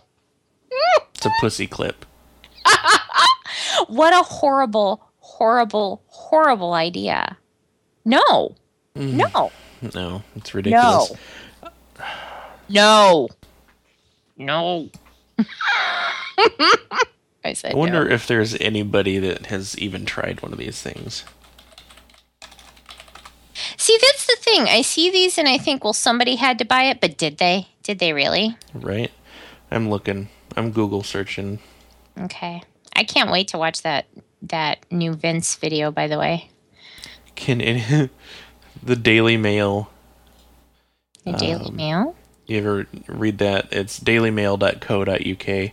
[1.14, 2.06] It's a pussy clip.
[3.88, 7.36] what a horrible, horrible, horrible idea.
[8.06, 8.56] No.
[8.96, 9.18] Mm-hmm.
[9.18, 9.52] No.
[9.94, 11.10] No, it's ridiculous.
[11.10, 11.16] No.
[12.68, 13.28] No.
[14.36, 14.88] No.
[17.44, 18.14] I said I wonder no.
[18.14, 21.24] if there's anybody that has even tried one of these things.
[23.76, 24.62] See, that's the thing.
[24.68, 27.68] I see these and I think, well, somebody had to buy it, but did they?
[27.82, 28.56] Did they really?
[28.74, 29.10] Right?
[29.70, 30.28] I'm looking.
[30.56, 31.60] I'm Google searching.
[32.18, 32.62] Okay.
[32.94, 34.06] I can't wait to watch that
[34.42, 35.90] that new Vince video.
[35.90, 36.50] By the way,
[37.36, 38.10] Can it,
[38.82, 39.90] the Daily Mail?
[41.22, 42.16] The Daily Um, Mail.
[42.46, 43.68] You ever read that?
[43.72, 45.72] It's dailymail.co.uk.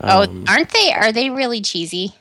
[0.00, 0.92] oh, aren't they?
[0.92, 2.14] Are they really cheesy?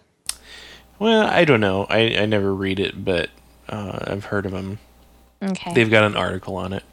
[1.00, 1.86] Well, I don't know.
[1.90, 3.30] I, I never read it, but
[3.68, 4.78] uh, I've heard of them.
[5.42, 5.74] Okay.
[5.74, 6.84] They've got an article on it.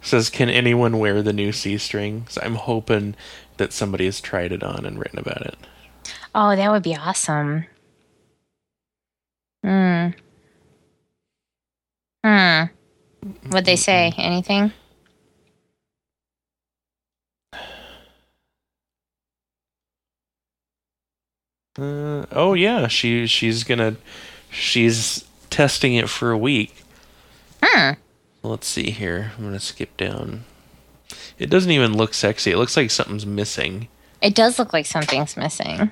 [0.00, 3.14] says, "Can anyone wear the new C strings?" I'm hoping
[3.58, 5.56] that somebody has tried it on and written about it.
[6.34, 7.66] oh, that would be awesome.
[9.62, 10.08] Hmm.
[12.24, 12.64] Hmm.
[13.50, 14.12] What'd they say?
[14.16, 14.72] Anything?
[21.78, 23.96] Uh, oh yeah, she she's gonna
[24.50, 26.74] she's testing it for a week.
[27.62, 27.92] Hmm.
[28.42, 29.32] Let's see here.
[29.36, 30.44] I'm gonna skip down.
[31.38, 32.50] It doesn't even look sexy.
[32.50, 33.88] It looks like something's missing.
[34.20, 35.90] It does look like something's missing.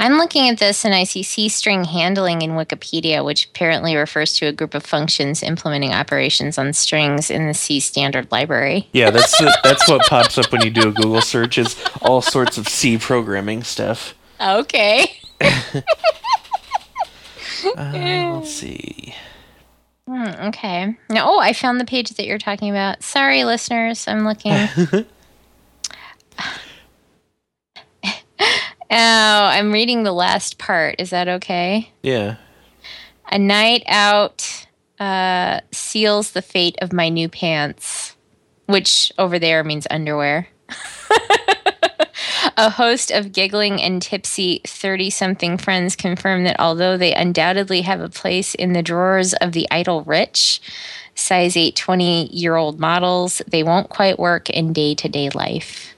[0.00, 4.34] I'm looking at this and I see C string handling in Wikipedia, which apparently refers
[4.38, 8.88] to a group of functions implementing operations on strings in the C standard library.
[8.92, 11.58] Yeah, that's the, that's what pops up when you do a Google search.
[11.58, 14.14] Is all sorts of C programming stuff.
[14.40, 15.20] Okay.
[17.76, 19.14] Uh, let's see.
[20.08, 20.96] Hmm, okay.
[21.10, 23.02] No, oh, I found the page that you're talking about.
[23.02, 24.08] Sorry, listeners.
[24.08, 24.56] I'm looking.
[28.90, 30.96] oh, I'm reading the last part.
[30.98, 31.90] Is that okay?
[32.02, 32.36] Yeah.
[33.30, 34.66] A night out
[34.98, 38.16] uh, seals the fate of my new pants,
[38.66, 40.48] which over there means underwear.
[42.56, 48.00] A host of giggling and tipsy 30 something friends confirm that although they undoubtedly have
[48.00, 50.60] a place in the drawers of the idle rich,
[51.14, 55.94] size 8 20 year old models, they won't quite work in day to day life.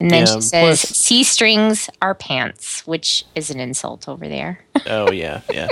[0.00, 4.28] And then Yeah, she says, plus- C strings are pants, which is an insult over
[4.28, 4.64] there.
[4.86, 5.68] Oh yeah, yeah.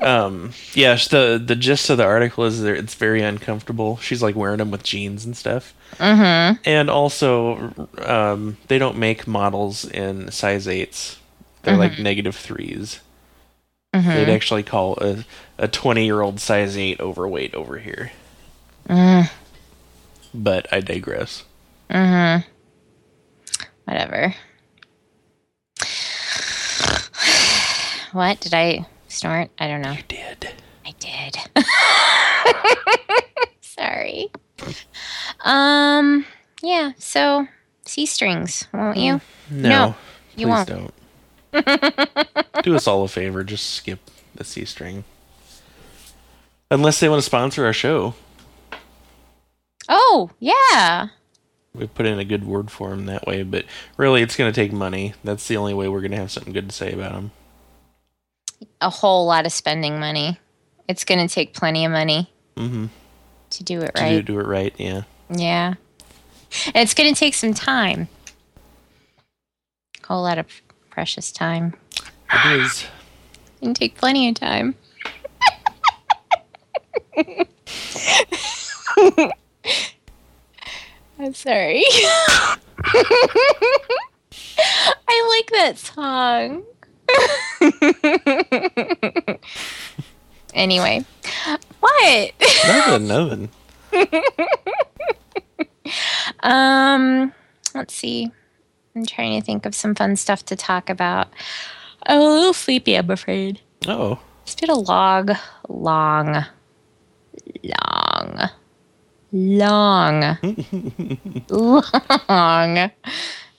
[0.00, 0.94] um, yeah.
[0.96, 3.96] The the gist of the article is that it's very uncomfortable.
[3.96, 5.74] She's like wearing them with jeans and stuff.
[5.94, 6.60] Mm-hmm.
[6.64, 11.18] And also, um, they don't make models in size eights.
[11.62, 13.00] They're like negative 3s
[13.94, 15.24] They'd actually call a
[15.56, 18.12] a twenty year old size eight overweight over here.
[20.34, 21.44] But I digress.
[23.84, 24.34] Whatever.
[28.12, 28.40] What?
[28.40, 29.50] Did I snort?
[29.58, 29.92] I don't know.
[29.92, 30.48] You did
[30.86, 31.36] I did.
[33.60, 34.30] Sorry.
[35.40, 36.24] Um,
[36.62, 37.46] yeah, so
[37.86, 39.20] C strings, won't you?
[39.50, 39.68] no?
[39.68, 39.94] No,
[40.34, 40.68] please you won't.
[40.68, 40.94] don't.
[42.62, 43.44] Do us all a favor.
[43.44, 43.98] Just skip
[44.34, 45.04] the C string.
[46.70, 48.14] Unless they want to sponsor our show.
[49.88, 51.08] Oh, yeah.
[51.74, 53.42] We put in a good word for him that way.
[53.42, 53.64] But
[53.96, 55.14] really, it's going to take money.
[55.24, 57.30] That's the only way we're going to have something good to say about him.
[58.80, 60.38] A whole lot of spending money.
[60.88, 62.86] It's going to take plenty of money Mm-hmm.
[63.50, 64.10] to do it To right.
[64.10, 65.02] do, do it right, yeah.
[65.28, 65.74] Yeah.
[66.66, 68.06] And it's going to take some time.
[70.02, 70.46] A whole lot of
[70.90, 71.74] precious time.
[72.32, 72.84] It is.
[73.62, 74.76] and take plenty of time.
[81.18, 81.82] I'm sorry.
[85.06, 86.64] I like that song.
[90.54, 91.04] anyway,
[91.80, 92.32] what?
[92.66, 93.48] Nothing, nothing.
[96.42, 97.32] um,
[97.74, 98.30] let's see.
[98.96, 101.28] I'm trying to think of some fun stuff to talk about.
[102.06, 103.60] I'm a little sleepy, I'm afraid.
[103.86, 105.30] Oh, It's been a long,
[105.68, 106.44] long,
[107.62, 108.03] long,
[109.34, 110.38] long,
[112.28, 112.90] long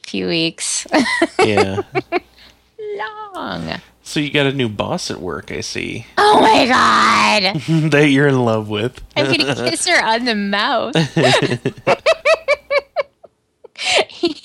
[0.07, 0.87] few weeks.
[1.43, 1.81] yeah.
[3.33, 3.81] long.
[4.01, 6.05] so you got a new boss at work, I see.
[6.17, 7.59] Oh my god!
[7.91, 9.01] that you're in love with.
[9.17, 10.95] I'm gonna kiss her on the mouth.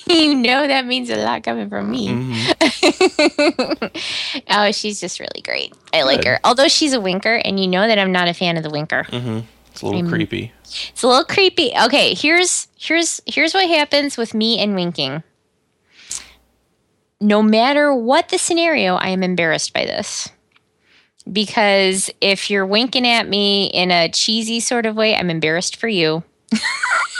[0.07, 2.09] you know that means a lot coming from me.
[2.09, 3.85] Mm-hmm.
[4.49, 5.73] oh, she's just really great.
[5.93, 6.41] I like her.
[6.43, 9.05] Although she's a winker, and you know that I'm not a fan of the winker.
[9.05, 9.39] Mm-hmm.
[9.81, 10.51] It's a little I'm- creepy.
[10.63, 11.71] It's a little creepy.
[11.85, 15.23] Okay, here's here's here's what happens with me and winking.
[17.19, 20.29] No matter what the scenario, I am embarrassed by this.
[21.31, 25.87] Because if you're winking at me in a cheesy sort of way, I'm embarrassed for
[25.87, 26.23] you.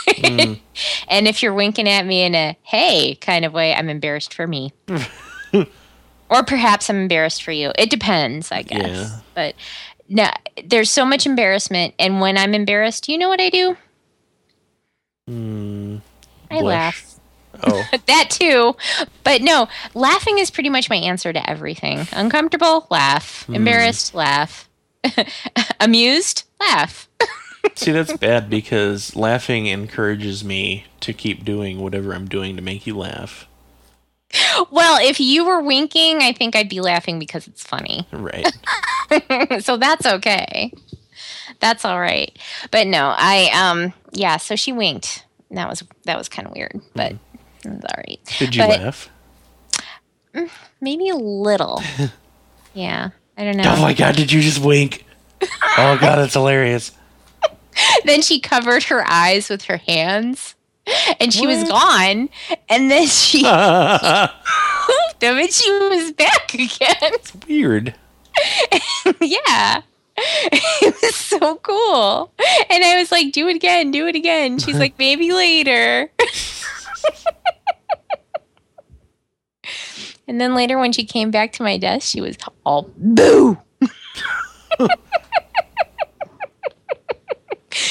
[0.07, 0.59] Mm.
[1.07, 4.45] and if you're winking at me in a hey kind of way, I'm embarrassed for
[4.45, 4.71] me.
[6.29, 7.71] or perhaps I'm embarrassed for you.
[7.77, 8.87] It depends, I guess.
[8.87, 9.19] Yeah.
[9.35, 9.55] But
[10.11, 10.29] no,
[10.65, 13.77] there's so much embarrassment, and when I'm embarrassed, you know what I do?
[15.27, 15.97] Hmm.
[16.51, 17.15] I laugh.
[17.63, 18.75] Oh, That too.
[19.23, 22.07] But no, laughing is pretty much my answer to everything.
[22.11, 23.45] Uncomfortable, laugh.
[23.45, 23.55] Hmm.
[23.55, 24.69] Embarrassed, laugh.
[25.79, 27.07] Amused, laugh.
[27.75, 32.85] see, that's bad because laughing encourages me to keep doing whatever I'm doing to make
[32.85, 33.47] you laugh.
[34.69, 38.07] Well, if you were winking, I think I'd be laughing because it's funny.
[38.13, 38.47] Right.
[39.63, 40.71] so that's okay.
[41.59, 42.37] That's all right.
[42.71, 45.25] But no, I um yeah, so she winked.
[45.51, 47.19] That was that was kind of weird, but it
[47.65, 48.19] was all right.
[48.39, 49.09] Did you But- laugh?
[50.79, 51.81] Maybe a little.
[52.73, 53.09] yeah.
[53.37, 53.73] I don't know.
[53.75, 55.05] Oh my god, did you just wink?
[55.41, 56.91] Oh god, that's hilarious.
[58.05, 60.55] then she covered her eyes with her hands
[61.19, 62.29] and she was gone.
[62.69, 67.11] And then she moved them and she was back again.
[67.13, 67.95] It's Weird.
[69.21, 69.81] yeah.
[70.83, 72.31] It was so cool.
[72.69, 74.59] And i was like do it again do it again.
[74.59, 76.11] She's like maybe later.
[80.27, 83.57] And then later when she came back to my desk she was all boo.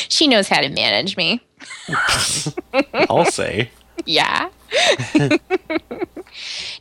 [0.09, 1.41] She knows how to manage me
[3.11, 3.71] I'll say.
[4.07, 4.49] Yeah.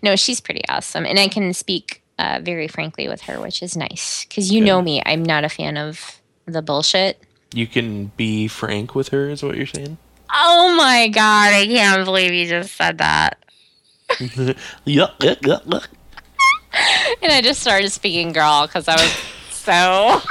[0.04, 1.06] no, she's pretty awesome.
[1.06, 4.26] And I can speak uh, very frankly with her, which is nice.
[4.26, 7.22] Because you know me, I'm not a fan of the bullshit.
[7.54, 9.98] You can be frank with her, is what you're saying?
[10.32, 13.44] Oh my God, I can't believe you just said that.
[14.10, 15.88] Yuck, yuck, yuck, yuck.
[17.22, 19.12] And I just started speaking girl because I was
[19.52, 20.22] so.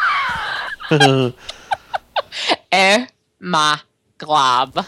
[2.73, 3.07] eh,
[3.41, 3.79] ma,
[4.19, 4.85] glob.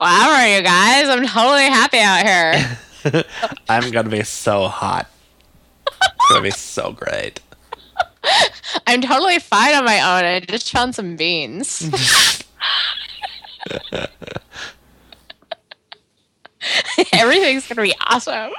[0.00, 3.24] Wow, are you guys, I'm totally happy out here.
[3.68, 5.08] I'm gonna be so hot.
[5.86, 7.40] It's gonna be so great.
[8.86, 10.24] I'm totally fine on my own.
[10.24, 11.82] I just found some beans.
[17.12, 18.52] Everything's gonna be awesome.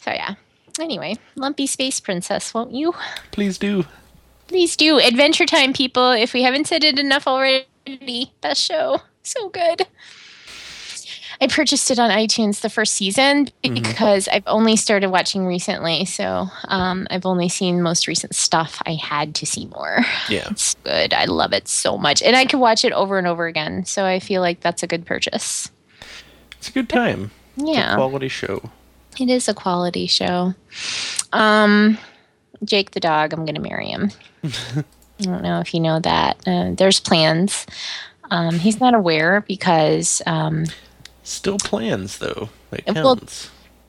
[0.00, 0.34] so yeah.
[0.80, 2.94] Anyway, lumpy space princess, won't you?
[3.32, 3.84] Please do.
[4.46, 4.98] Please do.
[4.98, 6.12] Adventure Time, people.
[6.12, 9.02] If we haven't said it enough already, best show.
[9.22, 9.86] So good.
[11.40, 16.04] I purchased it on iTunes the first season because I've only started watching recently.
[16.04, 18.82] So um, I've only seen most recent stuff.
[18.86, 20.00] I had to see more.
[20.28, 20.48] Yeah.
[20.50, 21.14] It's good.
[21.14, 22.22] I love it so much.
[22.22, 23.84] And I could watch it over and over again.
[23.84, 25.70] So I feel like that's a good purchase.
[26.56, 27.30] It's a good time.
[27.58, 27.94] Yeah.
[27.94, 28.70] Quality show.
[29.18, 30.54] It is a quality show.
[31.32, 31.98] Um,
[32.64, 34.10] Jake the dog, I'm going to marry him.
[34.44, 36.38] I don't know if you know that.
[36.46, 37.66] Uh, there's plans.
[38.30, 40.64] Um, he's not aware because um,
[41.24, 42.48] Still plans though.
[42.70, 43.18] That Well-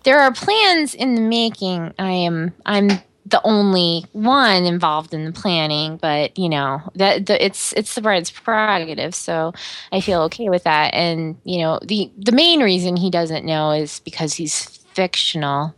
[0.03, 1.93] there are plans in the making.
[1.99, 2.89] I am I'm
[3.29, 8.01] the only one involved in the planning, but you know that the, it's it's the
[8.01, 9.53] bride's prerogative, so
[9.91, 10.93] I feel okay with that.
[10.93, 15.75] And you know the the main reason he doesn't know is because he's fictional.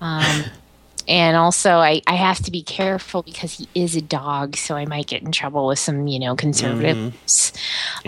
[0.00, 0.44] Um,
[1.08, 4.86] and also I, I have to be careful because he is a dog, so I
[4.86, 7.52] might get in trouble with some you know conservatives.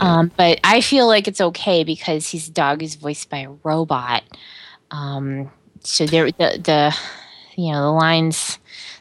[0.00, 4.22] Um, but I feel like it's okay because his dog is voiced by a robot.
[4.90, 6.96] Um, so there, the the
[7.58, 8.58] you know the lines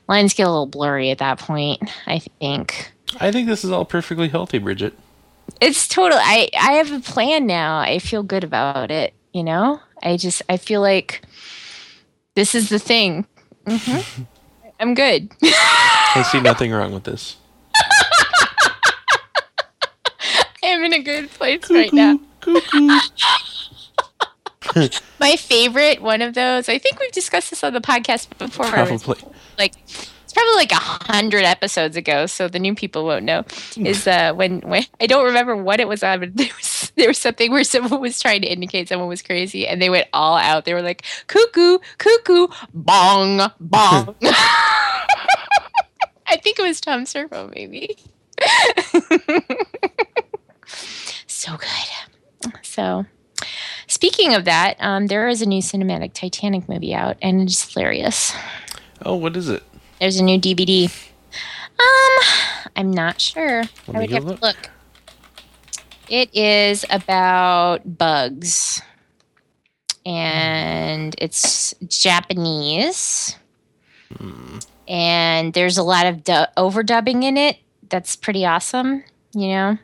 [0.08, 1.80] lines get a little blurry at that point.
[2.08, 4.95] I think I think this is all perfectly healthy, Bridget.
[5.62, 6.18] it's total.
[6.20, 7.78] I I have a plan now.
[7.78, 9.14] I feel good about it.
[9.32, 11.22] You know, I just I feel like
[12.34, 13.28] this is the thing.
[13.68, 13.99] hmm
[14.80, 15.32] I'm good.
[15.43, 17.38] I see nothing wrong with this.
[20.64, 22.20] I'm in a good place right now.
[25.20, 26.70] My favorite one of those.
[26.70, 28.65] I think we've discussed this on the podcast before.
[28.68, 29.15] Probably.
[29.57, 33.43] like it's probably like a hundred episodes ago, so the new people won't know.
[33.78, 37.07] Is uh when when I don't remember what it was on, but there was there
[37.07, 40.38] was something where someone was trying to indicate someone was crazy, and they went all
[40.38, 40.65] out.
[40.65, 44.15] They were like cuckoo, cuckoo, bong, bong.
[46.30, 47.97] I think it was Tom Servo, maybe.
[51.28, 52.53] so good.
[52.61, 53.05] So,
[53.97, 58.31] speaking of that, um, there is a new cinematic Titanic movie out, and it's hilarious.
[59.03, 59.63] Oh, what is it?
[59.99, 60.85] There's a new DVD.
[61.79, 62.25] Um,
[62.75, 63.63] I'm not sure.
[63.87, 64.41] Let I would have to look.
[64.43, 64.69] look.
[66.09, 68.83] It is about bugs,
[70.05, 73.35] and it's Japanese.
[74.87, 77.57] And there's a lot of du- overdubbing in it.
[77.89, 79.77] That's pretty awesome, you know.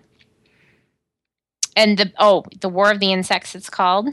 [1.75, 3.55] And the oh, the War of the Insects.
[3.55, 4.09] It's called.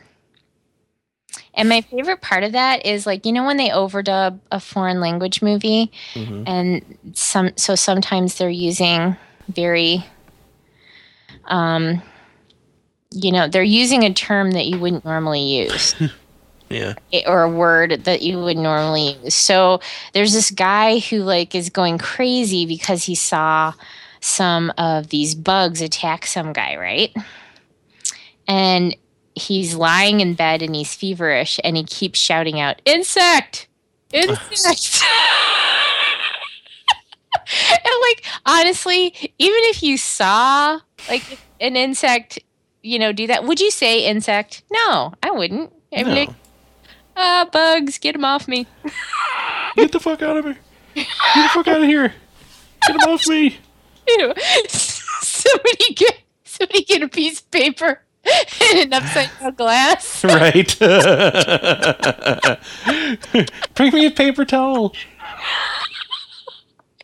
[1.55, 5.01] And my favorite part of that is like you know when they overdub a foreign
[5.01, 6.45] language movie, Mhm.
[6.47, 9.17] and some so sometimes they're using
[9.49, 10.05] very
[11.47, 12.01] um
[13.13, 15.95] you know they're using a term that you wouldn't normally use
[16.71, 16.95] Yeah.
[17.27, 19.81] or a word that you would normally use so
[20.13, 23.73] there's this guy who like is going crazy because he saw
[24.21, 27.13] some of these bugs attack some guy right
[28.51, 28.97] and
[29.35, 33.69] he's lying in bed and he's feverish and he keeps shouting out insect
[34.13, 35.03] insect
[37.71, 39.07] and like honestly
[39.39, 40.79] even if you saw
[41.09, 41.23] like
[41.61, 42.39] an insect
[42.83, 46.13] you know do that would you say insect no i wouldn't i'd No.
[46.15, 46.31] like
[47.17, 48.67] ah bugs get them off me
[49.77, 50.59] Get the fuck out of here.
[50.97, 52.13] Get the fuck out of here.
[52.85, 53.57] Get him off me.
[54.09, 54.35] Ew.
[54.69, 58.03] somebody get somebody get a piece of paper
[58.71, 60.77] and an upside down glass Right.
[63.75, 64.95] Bring me a paper towel.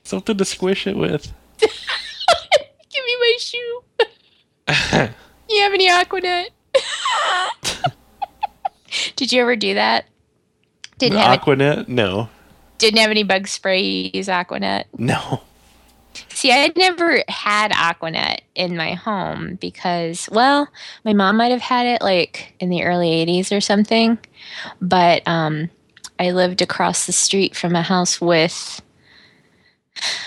[0.05, 1.33] Something to squish it with.
[1.59, 3.83] give me my shoe
[5.49, 6.47] you have any aquanet
[9.17, 10.07] did you ever do that
[10.99, 11.89] didn't have, Aquanet?
[11.89, 12.29] No.
[12.79, 15.43] didn't have any bug spray you use aquanet No.
[16.31, 20.69] See, I had never had Aquanet in my home because, well,
[21.05, 24.19] my mom might have had it like in the early 80s or something.
[24.81, 25.71] But um,
[26.19, 28.81] I lived across the street from a house with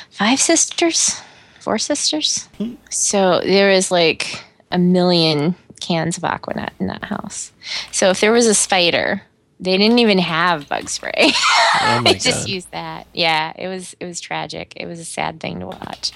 [0.09, 1.21] five sisters,
[1.59, 2.47] four sisters.
[2.89, 7.51] So there was like a million cans of Aquanet in that house.
[7.91, 9.23] So if there was a spider,
[9.59, 11.31] they didn't even have bug spray.
[11.81, 12.49] Oh I just god.
[12.49, 13.07] used that.
[13.13, 14.73] Yeah, it was it was tragic.
[14.75, 16.11] It was a sad thing to watch,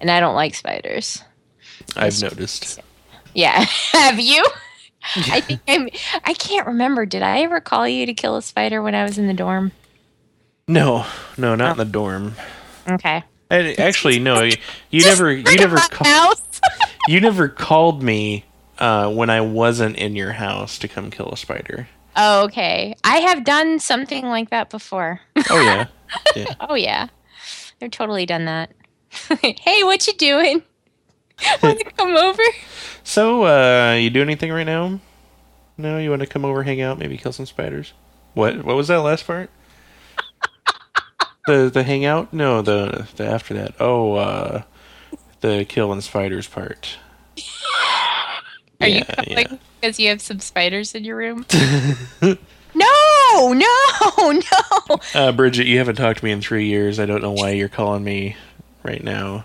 [0.00, 1.22] and I don't like spiders.
[1.96, 2.80] I've noticed.
[3.34, 4.44] Yeah, have you?
[5.16, 5.88] I think I'm.
[6.24, 7.04] I can't remember.
[7.04, 9.72] Did I ever call you to kill a spider when I was in the dorm?
[10.66, 11.04] No,
[11.36, 12.34] no, not in the dorm.
[12.88, 13.22] Okay.
[13.50, 14.42] And actually, no.
[14.42, 14.56] You,
[14.90, 16.34] you never, you never, ca-
[17.08, 18.44] you never called me
[18.78, 21.88] uh, when I wasn't in your house to come kill a spider.
[22.16, 22.94] Oh, okay.
[23.04, 25.20] I have done something like that before.
[25.50, 25.86] Oh yeah,
[26.36, 26.54] yeah.
[26.60, 27.08] Oh yeah,
[27.82, 28.72] I've totally done that.
[29.40, 30.62] hey, what you doing?
[31.62, 32.42] Want to come over?
[33.02, 35.00] So, uh, you do anything right now?
[35.76, 37.92] No, you want to come over, hang out, maybe kill some spiders?
[38.34, 38.64] What?
[38.64, 39.50] What was that last part?
[41.46, 42.32] the the hangout?
[42.32, 43.74] No, the the after that.
[43.80, 44.62] Oh, uh,
[45.40, 46.96] the killing spiders part.
[48.80, 49.56] Are you Yeah, like yeah.
[49.80, 51.44] because you have some spiders in your room?
[52.22, 53.62] no, no,
[54.32, 54.98] no.
[55.14, 56.98] Uh, Bridget, you haven't talked to me in three years.
[57.00, 58.36] I don't know why you're calling me
[58.82, 59.44] right now.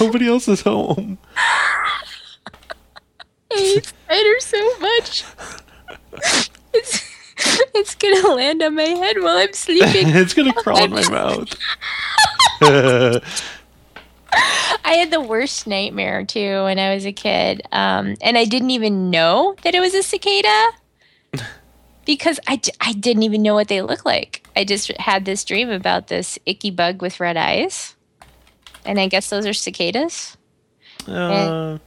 [0.00, 1.18] Nobody else is home.
[3.50, 5.24] I hate spiders so much.
[6.74, 7.00] It's,
[7.74, 10.08] it's gonna land on my head while I'm sleeping.
[10.14, 11.54] it's gonna crawl in my mouth.
[14.84, 18.70] I had the worst nightmare too when I was a kid, um, and I didn't
[18.70, 20.70] even know that it was a cicada
[22.04, 24.46] because I, I didn't even know what they look like.
[24.56, 27.94] I just had this dream about this icky bug with red eyes,
[28.84, 30.36] and I guess those are cicadas.
[31.06, 31.78] Uh,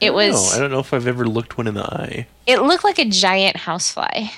[0.00, 0.54] It was.
[0.54, 2.26] I don't know if I've ever looked one in the eye.
[2.46, 4.28] It looked like a giant housefly.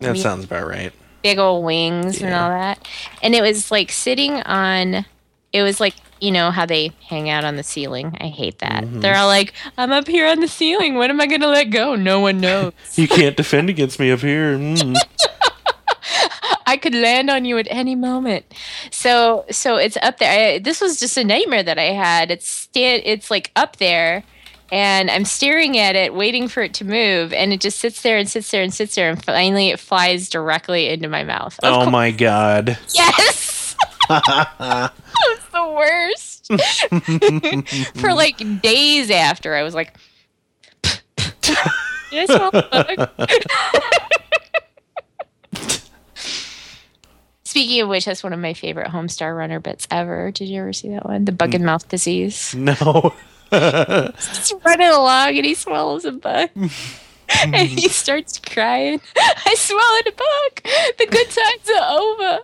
[0.00, 0.92] That sounds about right.
[1.22, 2.88] big old wings and all that.
[3.22, 5.04] And it was like sitting on
[5.52, 8.16] it was like you know how they hang out on the ceiling.
[8.20, 8.84] I hate that.
[8.84, 9.00] Mm-hmm.
[9.00, 10.96] They're all like, "I'm up here on the ceiling.
[10.96, 12.72] When am I going to let go?" No one knows.
[12.94, 14.56] You can't defend against me up here.
[14.56, 14.96] Mm.
[16.66, 18.44] I could land on you at any moment.
[18.90, 20.54] So so it's up there.
[20.54, 22.30] I, this was just a nightmare that I had.
[22.30, 24.22] It's sta- it's like up there
[24.72, 28.16] and I'm staring at it waiting for it to move and it just sits there
[28.18, 31.58] and sits there and sits there and finally it flies directly into my mouth.
[31.62, 32.78] Oh of Oh course- my god.
[32.94, 33.76] Yes.
[34.12, 36.50] it's the worst.
[38.00, 39.94] for like days after I was like
[41.42, 41.56] Did
[42.12, 43.08] I smell a bug?
[47.50, 50.30] Speaking of which, that's one of my favorite Homestar Runner bits ever.
[50.30, 51.24] Did you ever see that one?
[51.24, 52.54] The bug and mouth disease.
[52.60, 53.12] No.
[53.50, 56.50] He's running along and he swallows a bug.
[57.42, 59.00] and he starts crying.
[59.18, 60.62] I swallowed a bug.
[60.96, 62.38] The good times are over.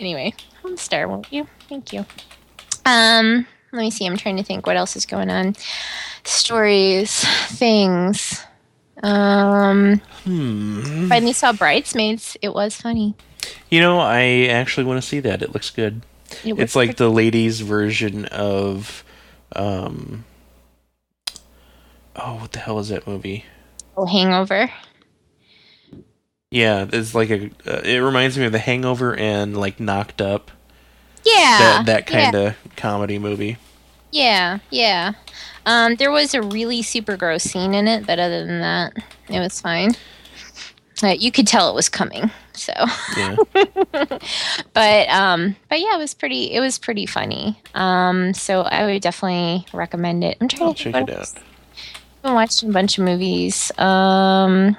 [0.00, 0.32] anyway,
[0.62, 1.46] Homestar, won't you?
[1.68, 2.06] Thank you.
[2.86, 4.06] Um, let me see.
[4.06, 5.54] I'm trying to think what else is going on.
[6.24, 8.33] Stories, things.
[9.04, 12.38] Um, finally saw Bridesmaids.
[12.40, 13.14] It was funny.
[13.68, 15.42] You know, I actually want to see that.
[15.42, 16.00] It looks good.
[16.42, 19.04] It It's like the ladies' version of
[19.54, 20.24] um
[22.16, 23.44] Oh, what the hell is that movie?
[23.96, 24.70] Oh, Hangover.
[26.50, 30.50] Yeah, it's like a uh, it reminds me of The Hangover and like Knocked Up.
[31.24, 33.58] Yeah, that that kind of comedy movie.
[34.14, 35.14] Yeah, yeah.
[35.66, 38.92] Um, there was a really super gross scene in it, but other than that,
[39.28, 39.96] it was fine.
[41.02, 42.30] Uh, you could tell it was coming.
[42.52, 42.72] So,
[43.16, 43.34] Yeah.
[44.72, 46.52] but um, but yeah, it was pretty.
[46.52, 47.60] It was pretty funny.
[47.74, 50.38] Um, so I would definitely recommend it.
[50.40, 51.32] I'm trying I'll to check think it out.
[51.34, 53.76] I've been watching a bunch of movies.
[53.78, 54.76] Um,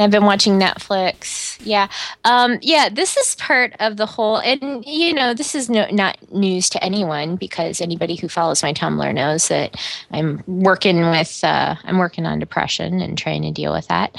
[0.00, 1.58] I've been watching Netflix.
[1.64, 1.88] Yeah,
[2.24, 2.88] um, yeah.
[2.88, 6.84] This is part of the whole, and you know, this is no, not news to
[6.84, 9.76] anyone because anybody who follows my Tumblr knows that
[10.10, 14.16] I'm working with, uh, I'm working on depression and trying to deal with that.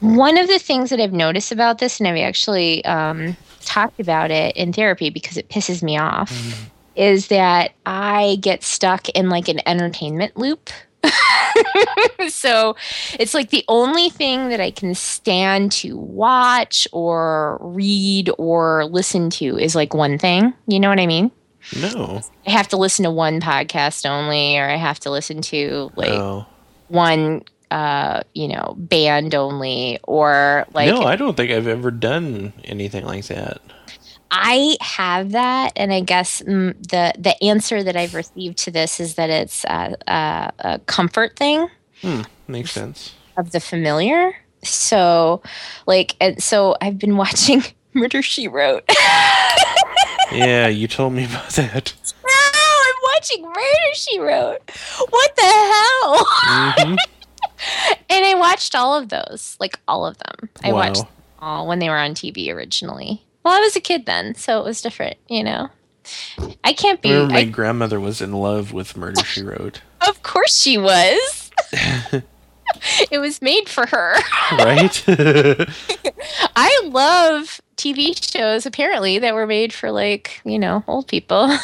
[0.00, 4.30] One of the things that I've noticed about this, and I've actually um, talked about
[4.30, 6.30] it in therapy because it pisses me off,
[6.96, 10.70] is that I get stuck in like an entertainment loop.
[12.28, 12.76] so
[13.18, 19.30] it's like the only thing that I can stand to watch or read or listen
[19.30, 20.54] to is like one thing.
[20.66, 21.30] You know what I mean?
[21.80, 22.20] No.
[22.46, 26.10] I have to listen to one podcast only, or I have to listen to like
[26.10, 26.46] Oh.
[26.88, 32.52] one, uh, you know, band only, or like no, I don't think I've ever done
[32.64, 33.60] anything like that.
[34.36, 38.98] I have that, and I guess mm, the the answer that I've received to this
[39.00, 41.68] is that it's a, a, a comfort thing
[42.02, 43.14] Hmm, makes sense.
[43.36, 44.34] of the familiar.
[44.64, 45.42] So,
[45.86, 47.62] like, and so I've been watching
[47.94, 48.84] Murder She Wrote.
[50.32, 51.94] Yeah, you told me about that.
[52.24, 54.58] no, I'm watching Murder She Wrote.
[55.10, 56.26] What the hell?
[56.26, 56.96] Mhm.
[58.10, 60.48] and I watched all of those, like all of them.
[60.64, 61.04] I watched
[61.38, 63.23] all when they were on TV originally.
[63.44, 65.68] Well, I was a kid then, so it was different, you know.
[66.64, 67.12] I can't I be.
[67.12, 69.80] remember my I, grandmother was in love with Murder She Wrote.
[70.08, 71.50] of course, she was.
[73.10, 74.14] it was made for her.
[74.52, 75.04] Right?
[76.56, 81.56] I love TV shows apparently that were made for like you know old people.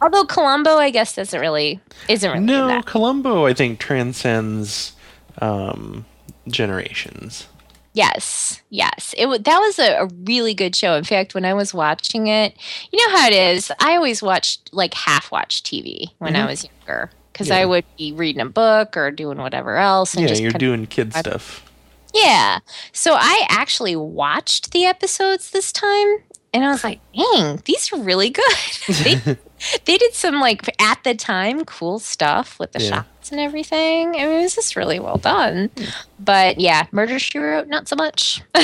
[0.00, 2.82] Although Columbo, I guess, doesn't really isn't really no.
[2.84, 4.92] Columbo, I think, transcends
[5.38, 6.04] um,
[6.48, 7.46] generations.
[7.94, 9.14] Yes, yes.
[9.18, 10.94] It that was a, a really good show.
[10.94, 12.56] In fact, when I was watching it,
[12.90, 13.70] you know how it is.
[13.78, 17.70] I always watched like half watch TV when I was younger because I Mm-hmm.
[17.70, 20.14] Would be reading a book or doing whatever else.
[20.14, 21.70] And Yeah, you're doing kid stuff.
[22.14, 22.60] Yeah.
[22.92, 26.18] So I actually watched the episodes this time
[26.54, 28.44] and I was like, dang, these are really good.
[28.88, 29.14] they,
[29.84, 33.04] they did some like at the time cool stuff with the Yeah.
[33.22, 34.08] Shots and everything.
[34.08, 35.70] I mean, it was just really well done.
[36.18, 38.42] But yeah, Murder She Wrote, not so much.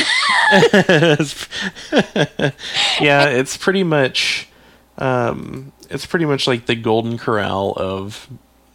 [3.01, 4.49] yeah, it's pretty much
[4.99, 8.29] um, it's pretty much like the golden corral of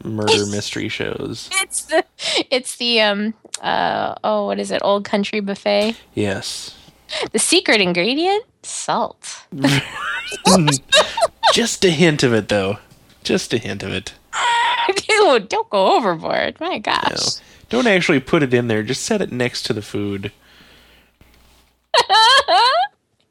[0.04, 1.50] murder mystery shows.
[1.62, 2.04] it's the
[2.52, 4.82] it's the um uh oh what is it?
[4.84, 5.96] Old Country Buffet.
[6.14, 6.78] Yes.
[7.32, 8.44] The secret ingredient?
[8.64, 9.46] Salt.
[11.54, 12.80] Just a hint of it though.
[13.24, 14.14] Just a hint of it.
[15.08, 16.60] Dude, don't go overboard.
[16.60, 16.80] My No.
[16.80, 17.36] gosh.
[17.70, 20.32] Don't actually put it in there, just set it next to the food.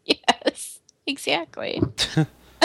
[0.05, 1.80] yes, exactly.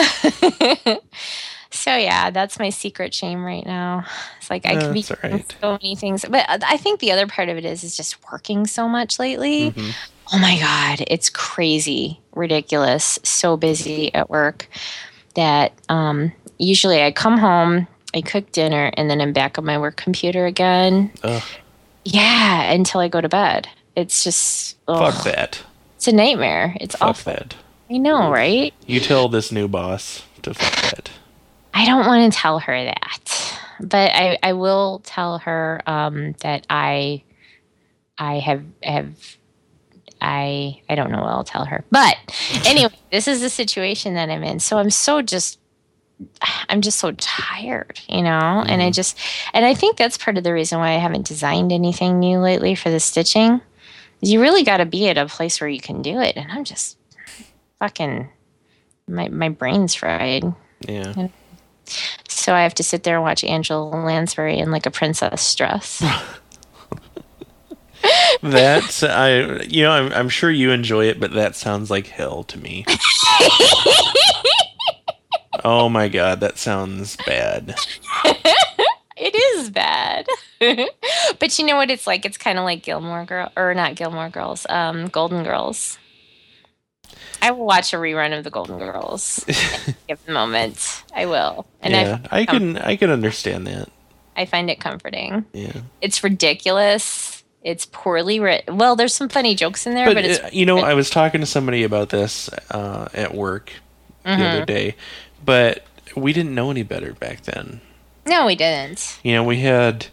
[1.70, 4.04] so yeah, that's my secret shame right now.
[4.38, 5.56] It's like I could be right.
[5.60, 8.66] so many things, but I think the other part of it is is just working
[8.66, 9.70] so much lately.
[9.72, 9.92] Mhm.
[10.32, 14.68] Oh my God, it's crazy, ridiculous, so busy at work
[15.34, 19.78] that um, usually I come home, I cook dinner, and then I'm back on my
[19.78, 21.12] work computer again.
[21.22, 21.42] Ugh.
[22.04, 23.68] Yeah, until I go to bed.
[23.96, 25.62] It's just, ugh, Fuck that.
[25.96, 26.76] it's a nightmare.
[26.80, 27.32] It's Fuck awful.
[27.34, 27.56] that.
[27.90, 28.72] I know, right?
[28.86, 31.10] You tell this new boss to fuck that.
[31.74, 36.66] I don't want to tell her that, but I, I will tell her um, that
[36.68, 37.22] I
[38.18, 39.14] I have have
[40.20, 41.84] I I don't know what I'll tell her.
[41.90, 42.16] But
[42.66, 44.58] anyway, this is the situation that I'm in.
[44.60, 45.58] So I'm so just
[46.68, 48.64] I'm just so tired, you know?
[48.66, 48.92] And I mm-hmm.
[48.92, 49.18] just
[49.54, 52.74] and I think that's part of the reason why I haven't designed anything new lately
[52.74, 53.60] for the stitching.
[54.20, 56.64] You really got to be at a place where you can do it, and I'm
[56.64, 56.96] just
[57.78, 58.28] fucking
[59.06, 60.44] my my brain's fried.
[60.80, 61.28] Yeah.
[62.28, 66.02] So I have to sit there and watch Angela Lansbury in like a princess dress.
[68.42, 72.44] That's I you know I'm I'm sure you enjoy it, but that sounds like hell
[72.44, 72.84] to me.
[75.64, 77.74] oh my god, that sounds bad.
[79.16, 80.26] it is bad.
[81.38, 82.24] but you know what it's like?
[82.24, 85.98] It's kind of like Gilmore Girl or not Gilmore Girls, um Golden Girls.
[87.40, 89.44] I will watch a rerun of the Golden Girls.
[90.08, 91.04] Give the moment.
[91.14, 91.66] I will.
[91.80, 93.88] And yeah, I, I can I can understand that.
[94.36, 95.44] I find it comforting.
[95.52, 95.72] Yeah.
[96.00, 97.42] It's ridiculous.
[97.62, 98.76] It's poorly written.
[98.76, 101.10] Well, there's some funny jokes in there, but, But it's uh, you know, I was
[101.10, 103.72] talking to somebody about this uh, at work
[104.24, 104.42] the Mm-hmm.
[104.42, 104.94] other day,
[105.48, 105.82] but
[106.14, 107.80] we didn't know any better back then.
[108.26, 109.18] no, we didn't.
[109.22, 110.08] You know, we had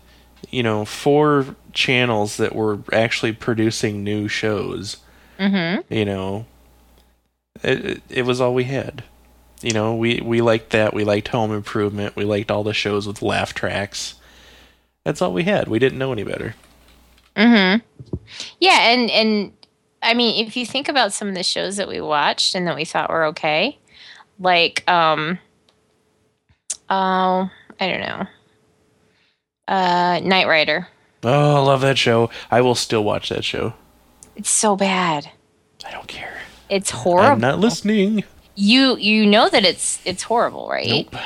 [0.50, 4.96] you know four channels that were actually producing new shows.
[5.38, 5.94] Mm-hmm.
[5.94, 6.46] You know,
[7.62, 9.04] it, it, was all we had.
[9.62, 10.94] You know, we we liked that.
[10.94, 12.16] We liked Home Improvement.
[12.16, 14.16] We liked all the shows with laugh tracks.
[15.04, 15.68] That's all we had.
[15.68, 16.56] We didn't know any better.
[17.36, 17.82] Mhm.
[18.62, 19.52] Yeah, and and
[20.02, 22.78] I mean, if you think about some of the shows that we watched and that
[22.78, 23.78] we thought were okay,
[24.40, 25.40] like um,
[26.90, 28.28] oh, I don't know,
[29.68, 30.88] uh, Knight Rider.
[31.24, 32.30] Oh, I love that show.
[32.52, 33.74] I will still watch that show.
[34.36, 35.32] It's so bad.
[35.86, 36.38] I don't care.
[36.70, 37.32] It's horrible.
[37.34, 38.24] I'm not listening.
[38.56, 41.12] you you know that it's it's horrible, right?
[41.12, 41.22] Nope.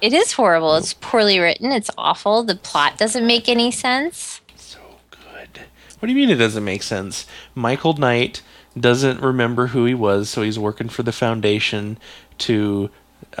[0.00, 0.76] It is horrible.
[0.76, 1.72] It's poorly written.
[1.72, 2.42] It's awful.
[2.42, 4.40] The plot doesn't make any sense.
[4.56, 4.78] So
[5.10, 5.60] good.
[5.98, 7.26] What do you mean it doesn't make sense?
[7.54, 8.42] Michael Knight
[8.78, 11.96] doesn't remember who he was, so he's working for the foundation
[12.38, 12.90] to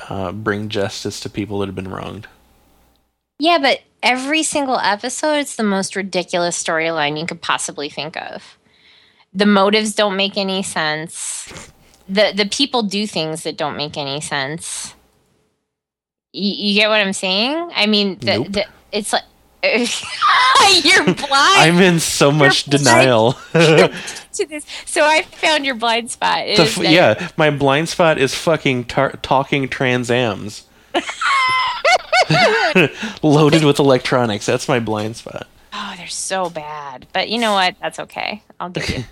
[0.08, 2.26] uh, bring justice to people that have been wronged.
[3.38, 8.56] Yeah, but every single episode, it's the most ridiculous storyline you could possibly think of.
[9.32, 11.70] The motives don't make any sense.
[12.08, 14.94] The the people do things that don't make any sense.
[16.32, 17.70] You, you get what I'm saying?
[17.74, 18.52] I mean, the, Nope.
[18.52, 19.24] the it's like
[20.84, 23.32] you're blind I'm in so much denial.
[23.52, 24.66] to this.
[24.86, 26.46] So I found your blind spot.
[26.46, 30.62] It The is f- yeah, my blind spot is fucking tar- talking Transams.
[33.22, 34.46] Loaded with electronics.
[34.46, 35.46] That's my blind spot.
[35.72, 37.06] Oh, they're so bad.
[37.12, 37.76] But you know what?
[37.80, 38.42] That's okay.
[38.60, 39.04] I'll give you.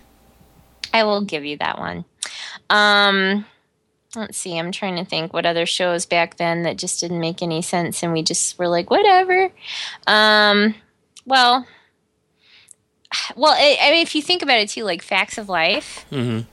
[0.95, 2.05] I will give you that one.
[2.71, 3.47] Um,
[4.17, 4.59] let's see.
[4.59, 8.03] I'm trying to think what other shows back then that just didn't make any sense,
[8.03, 9.51] and we just were like, whatever.
[10.07, 10.75] Um,
[11.27, 11.67] well,
[13.37, 16.47] well, I, I mean, if you think about it too, like Facts of Life, Mhm.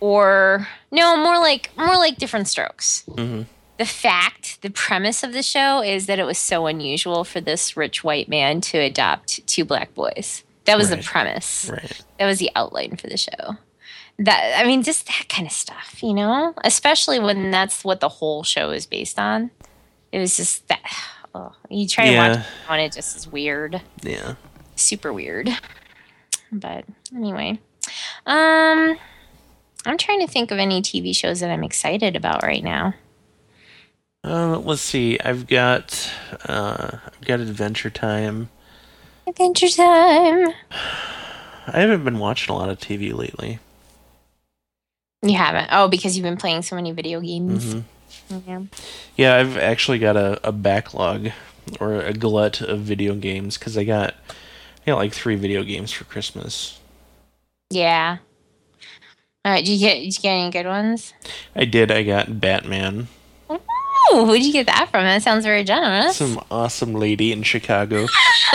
[0.00, 3.04] or no, more like more like Diff'rent Strokes.
[3.08, 3.46] Mhm.
[3.78, 7.76] The fact, the premise of the show is that it was so unusual for this
[7.76, 10.42] rich white man to adopt two black boys.
[10.64, 10.98] That was Right.
[11.00, 11.68] the premise.
[11.70, 12.00] Right.
[12.18, 13.56] That was the outline for the show.
[14.20, 16.54] That I mean, just that kind of stuff, you know.
[16.64, 19.50] Especially when that's what the whole show is based on.
[20.12, 20.80] It was just that.
[21.34, 22.40] Oh, you try to watch Yeah.
[22.40, 24.34] it and it just is weird, Yeah.
[24.76, 25.50] super weird.
[26.50, 27.60] But anyway,
[28.26, 28.98] um,
[29.86, 32.94] I'm trying to think of any TV shows that I'm excited about right now.
[34.24, 35.20] Uh, let's see.
[35.20, 36.10] I've got
[36.48, 38.48] uh, I've got Adventure Time.
[39.28, 40.48] Adventure Time.
[41.66, 43.58] I haven't been watching a lot of TV lately.
[45.22, 45.68] You haven't?
[45.72, 47.74] Oh, because you've been playing so many video games.
[47.74, 47.84] Mhm.
[48.46, 48.60] Yeah.
[49.16, 51.30] Yeah, I've actually got a, a backlog
[51.80, 54.14] or a glut of video games because I got
[54.82, 56.78] I got like three video games for Christmas.
[57.70, 58.18] Yeah.
[59.44, 59.64] All right.
[59.64, 59.94] Did you get?
[59.96, 61.12] Did you get any good ones?
[61.56, 61.90] I did.
[61.90, 63.08] I got Batman.
[64.10, 65.04] Oh, who'd you get that from?
[65.04, 66.16] That sounds very generous.
[66.16, 68.06] Some awesome lady in Chicago.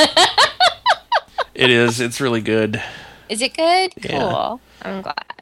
[1.53, 1.99] it is.
[1.99, 2.81] It's really good.
[3.29, 3.91] Is it good?
[3.97, 4.19] Yeah.
[4.19, 4.61] Cool.
[4.81, 5.32] I'm glad.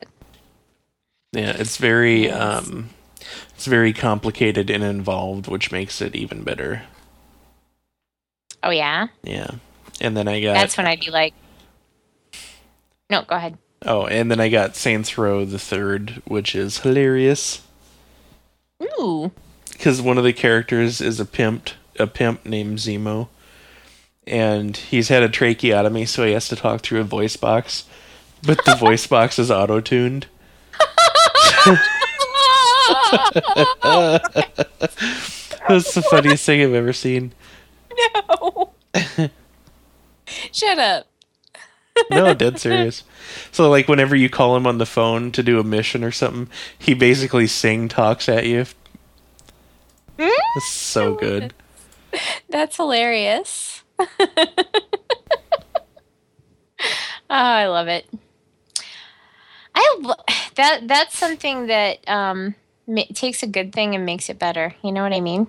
[1.31, 2.67] Yeah, it's very Nice.
[2.67, 2.89] um,
[3.55, 6.83] it's very complicated and involved, which makes it even better.
[8.63, 9.07] Oh yeah.
[9.23, 9.51] Yeah,
[9.99, 11.33] and then I got That's when I'd be like,
[13.09, 13.57] no, go ahead.
[13.83, 17.61] Oh, and then I got Saints Row the third, which is hilarious
[18.99, 19.31] Ooh.
[19.71, 23.27] because one of the characters is a pimp, a pimp named Zemo,
[24.27, 27.85] and he's had a tracheotomy, so he has to talk through a voice box,
[28.43, 30.27] but the voice box is auto tuned.
[35.67, 37.33] That's the funniest thing I've ever seen.
[38.29, 38.71] No.
[40.51, 41.07] Shut up.
[42.09, 43.03] No, dead serious.
[43.51, 46.49] So like whenever you call him on the phone to do a mission or something,
[46.77, 48.65] he basically sing talks at you.
[50.17, 50.29] Hmm?
[50.55, 51.53] It's so good.
[52.49, 53.83] That's hilarious.
[53.99, 54.07] oh,
[57.29, 58.07] I love it.
[59.75, 60.15] I lo-
[60.55, 62.55] that that's something that um
[62.87, 64.75] ma- takes a good thing and makes it better.
[64.83, 65.47] You know what I mean?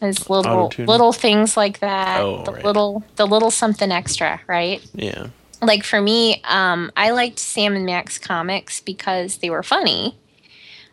[0.00, 0.86] There's little Auto-tune.
[0.86, 2.20] little things like that.
[2.20, 2.64] Oh, the right.
[2.64, 4.84] little the little something extra, right?
[4.94, 5.28] Yeah.
[5.62, 10.18] like for me, um, I liked Sam and Max comics because they were funny.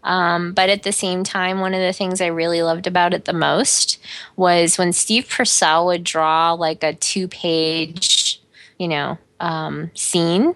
[0.04, 3.26] Um, but at the same time, one of the things I really loved about it
[3.26, 4.00] the most
[4.36, 8.42] was when Steve Purcell would draw like a two page,
[8.80, 10.56] you know, um, scene.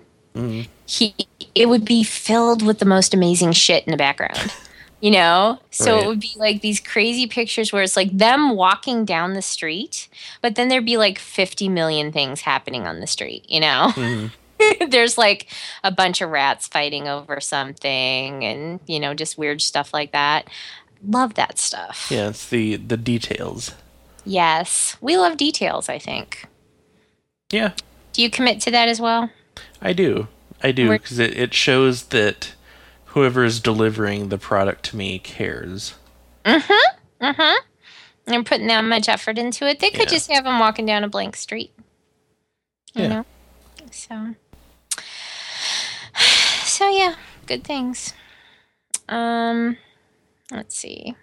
[0.87, 1.13] He
[1.55, 4.53] it would be filled with the most amazing shit in the background.
[5.01, 5.59] You know?
[5.71, 6.03] So Right.
[6.03, 10.07] it would be like these crazy pictures where it's like them walking down the street,
[10.41, 13.91] but then there'd be like 50 million things happening on the street, you know?
[13.95, 14.89] Mm-hmm.
[14.89, 15.47] There's like
[15.83, 20.47] a bunch of rats fighting over something and, you know, just weird stuff like that.
[21.05, 22.07] Love that stuff.
[22.09, 23.73] Yeah, it's the the details.
[24.25, 24.95] Yes.
[25.01, 26.45] We love details, I think.
[27.51, 27.73] Yeah,
[28.13, 29.29] Do you commit to that as well?
[29.81, 30.27] I do.
[30.65, 32.53] I do because it, it shows that
[33.05, 35.93] whoever is delivering the product to me cares.
[36.43, 36.79] Mhm.
[37.21, 37.55] Mhm.
[38.27, 39.79] And putting that much effort into it.
[39.79, 40.17] They could Yeah.
[40.17, 41.71] just have them walking down a blank street.
[42.95, 43.07] You Yeah.
[43.09, 43.25] know?
[43.91, 44.35] So
[46.63, 48.13] So yeah, good things.
[49.07, 49.77] Um
[50.51, 51.15] let's see.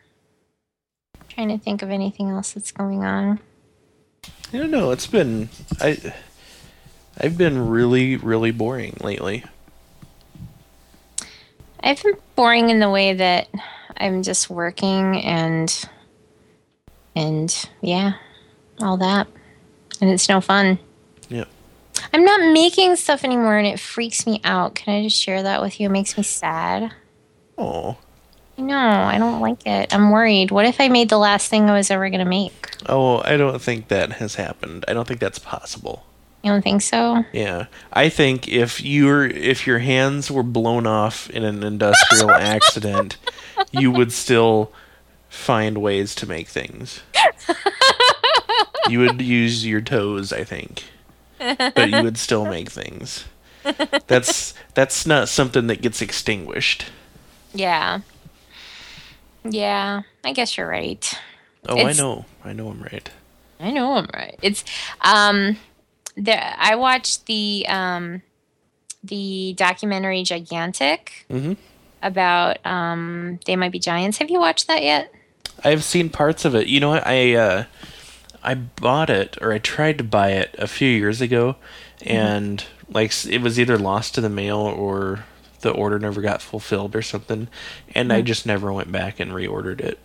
[1.28, 3.40] Trying to think of anything else that's going on.
[4.52, 4.92] I don't know.
[4.92, 5.48] It's been
[5.80, 5.98] I.
[7.20, 9.44] I've been really, really boring lately.
[11.80, 13.48] I've been boring in the way that
[13.96, 15.88] I'm just working and
[17.14, 18.14] and yeah,
[18.80, 19.26] all that.
[20.00, 20.78] And it's no fun.
[21.28, 21.44] Yeah.
[22.12, 24.74] I'm not making stuff anymore and it freaks me out.
[24.74, 25.86] Can I just share that with you?
[25.86, 26.92] It makes me sad.
[27.58, 27.98] Oh.
[28.56, 29.94] No, I don't like it.
[29.94, 30.50] I'm worried.
[30.50, 32.76] What if I made the last thing I was ever going to make?
[32.86, 34.84] Oh, I don't think that has happened.
[34.88, 36.04] I don't think that's possible.
[36.42, 37.24] You don't think so?
[37.32, 43.16] Yeah, I think if your if your hands were blown off in an industrial accident,
[43.70, 44.72] you would still
[45.28, 47.02] find ways to make things.
[48.88, 50.82] You would use your toes, I think,
[51.38, 53.24] but you would still make things.
[54.08, 56.86] That's that's not something that gets extinguished.
[57.54, 58.00] Yeah.
[59.44, 61.12] Yeah, I guess you're right.
[61.68, 63.08] Oh, It's- I know, I know, I'm right.
[63.60, 64.36] I know I'm right.
[64.42, 64.64] It's
[65.02, 65.56] um
[66.16, 68.22] there I watched the um
[69.04, 71.56] the documentary Gigantic Mhm.
[72.02, 74.18] about um They Might Be Giants.
[74.18, 75.12] Have you watched that yet?
[75.64, 76.66] I've seen parts of it.
[76.66, 77.06] You know what?
[77.06, 77.64] I uh,
[78.42, 81.56] I bought it or I tried to buy it a few years ago,
[82.04, 85.24] and like it was either lost to the mail or
[85.60, 87.46] the order never got fulfilled or something,
[87.94, 89.98] and I just never went back and reordered it.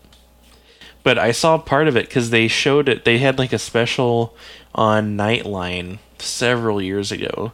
[1.07, 3.05] But I saw part of it because they showed it.
[3.05, 4.35] They had like a special
[4.75, 7.53] on Nightline several years ago,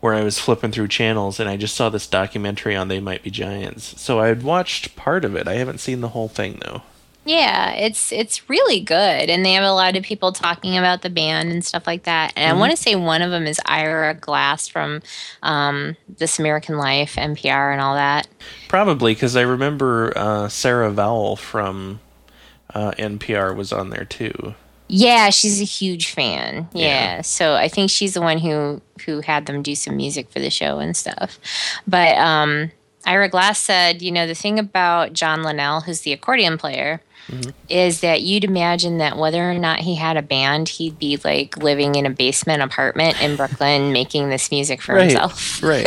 [0.00, 3.22] where I was flipping through channels and I just saw this documentary on They Might
[3.22, 3.98] Be Giants.
[3.98, 5.48] So I had watched part of it.
[5.48, 6.82] I haven't seen the whole thing though.
[7.24, 11.08] Yeah, it's it's really good, and they have a lot of people talking about the
[11.08, 12.34] band and stuff like that.
[12.36, 15.00] And I want to say one of them is Ira Glass from
[15.42, 18.28] um, This American Life, NPR, and all that.
[18.68, 22.00] Probably because I remember uh, Sarah Vowell from
[22.74, 24.54] uh, NPR was on there too.
[24.88, 26.68] Yeah, she's a huge fan.
[26.72, 26.86] Yeah.
[26.86, 27.20] Yeah.
[27.22, 30.50] So I think she's the one who who had them do some music for the
[30.50, 31.38] show and stuff.
[31.86, 32.70] But um
[33.06, 37.02] Ira Glass said, you know, the thing about John Linnell, who's the accordion player,
[37.68, 41.56] is that you'd imagine that whether or not he had a band, he'd be like
[41.56, 45.62] living in a basement apartment in Brooklyn making this music for himself.
[45.62, 45.86] right.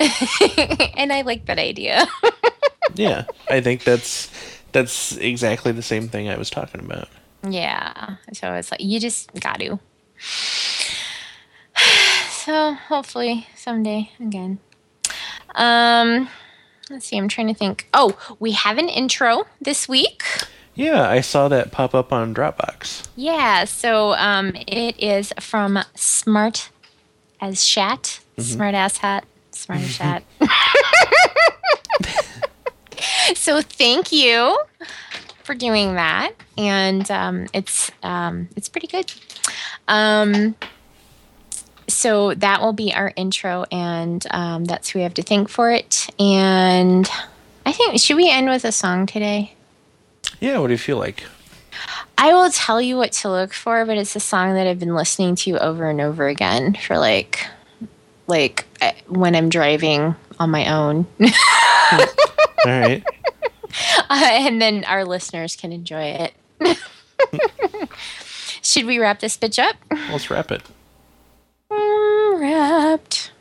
[0.96, 2.06] and I like that idea.
[2.94, 4.30] yeah, I think that's
[4.72, 7.08] that's exactly the same thing I was talking about.
[7.48, 8.16] Yeah.
[8.32, 9.78] So it's like you just got to.
[12.30, 14.58] So hopefully someday again.
[15.54, 16.28] Um
[16.88, 17.86] let's see, I'm trying to think.
[17.92, 20.22] Oh, we have an intro this week.
[20.74, 23.08] Yeah, I saw that pop up on Dropbox.
[23.14, 26.70] Yeah, so um it is from Smart
[27.42, 30.24] as Shat, smart ass hat, smart as Shat.
[33.34, 34.58] so thank you
[35.44, 39.12] for doing that, and um, it's um, it's pretty good.
[39.88, 40.54] Um,
[41.88, 45.70] so that will be our intro, and um, that's who we have to thank for
[45.70, 46.08] it.
[46.18, 47.08] And
[47.66, 49.54] I think should we end with a song today?
[50.40, 51.24] Yeah, what do you feel like?
[52.16, 54.94] I will tell you what to look for, but it's a song that I've been
[54.94, 57.46] listening to over and over again for like,
[58.26, 61.06] like uh, when I'm driving on my own,
[62.66, 63.02] All right.
[64.10, 66.30] uh, and then our listeners can enjoy
[66.60, 66.78] it.
[68.62, 69.76] Should we wrap this bitch up?
[70.10, 70.62] Let's wrap it.
[71.72, 73.32] Mm, wrapped.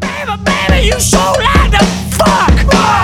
[0.00, 1.84] Baby, baby, you so like the
[2.16, 2.48] fuck.
[2.70, 3.03] Baby,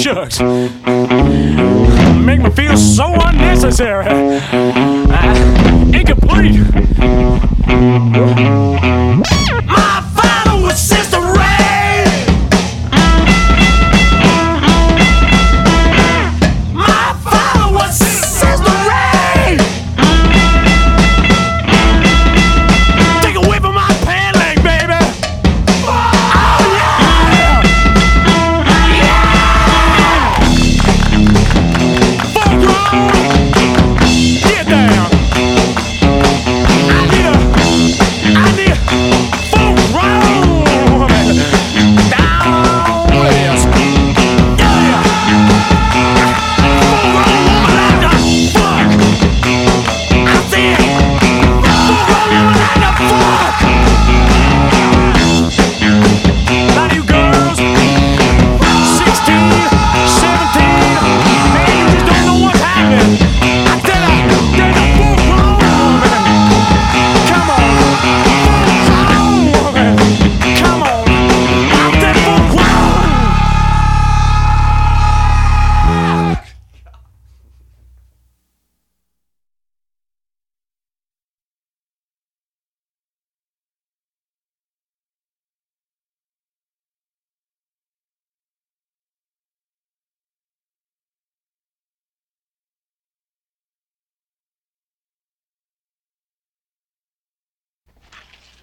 [0.00, 0.40] shucks.
[0.40, 4.06] Make me feel so unnecessary.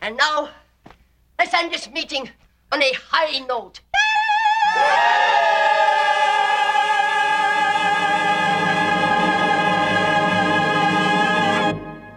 [0.10, 0.50] And now,
[1.38, 2.32] let's end this meeting
[2.72, 3.82] on a high note.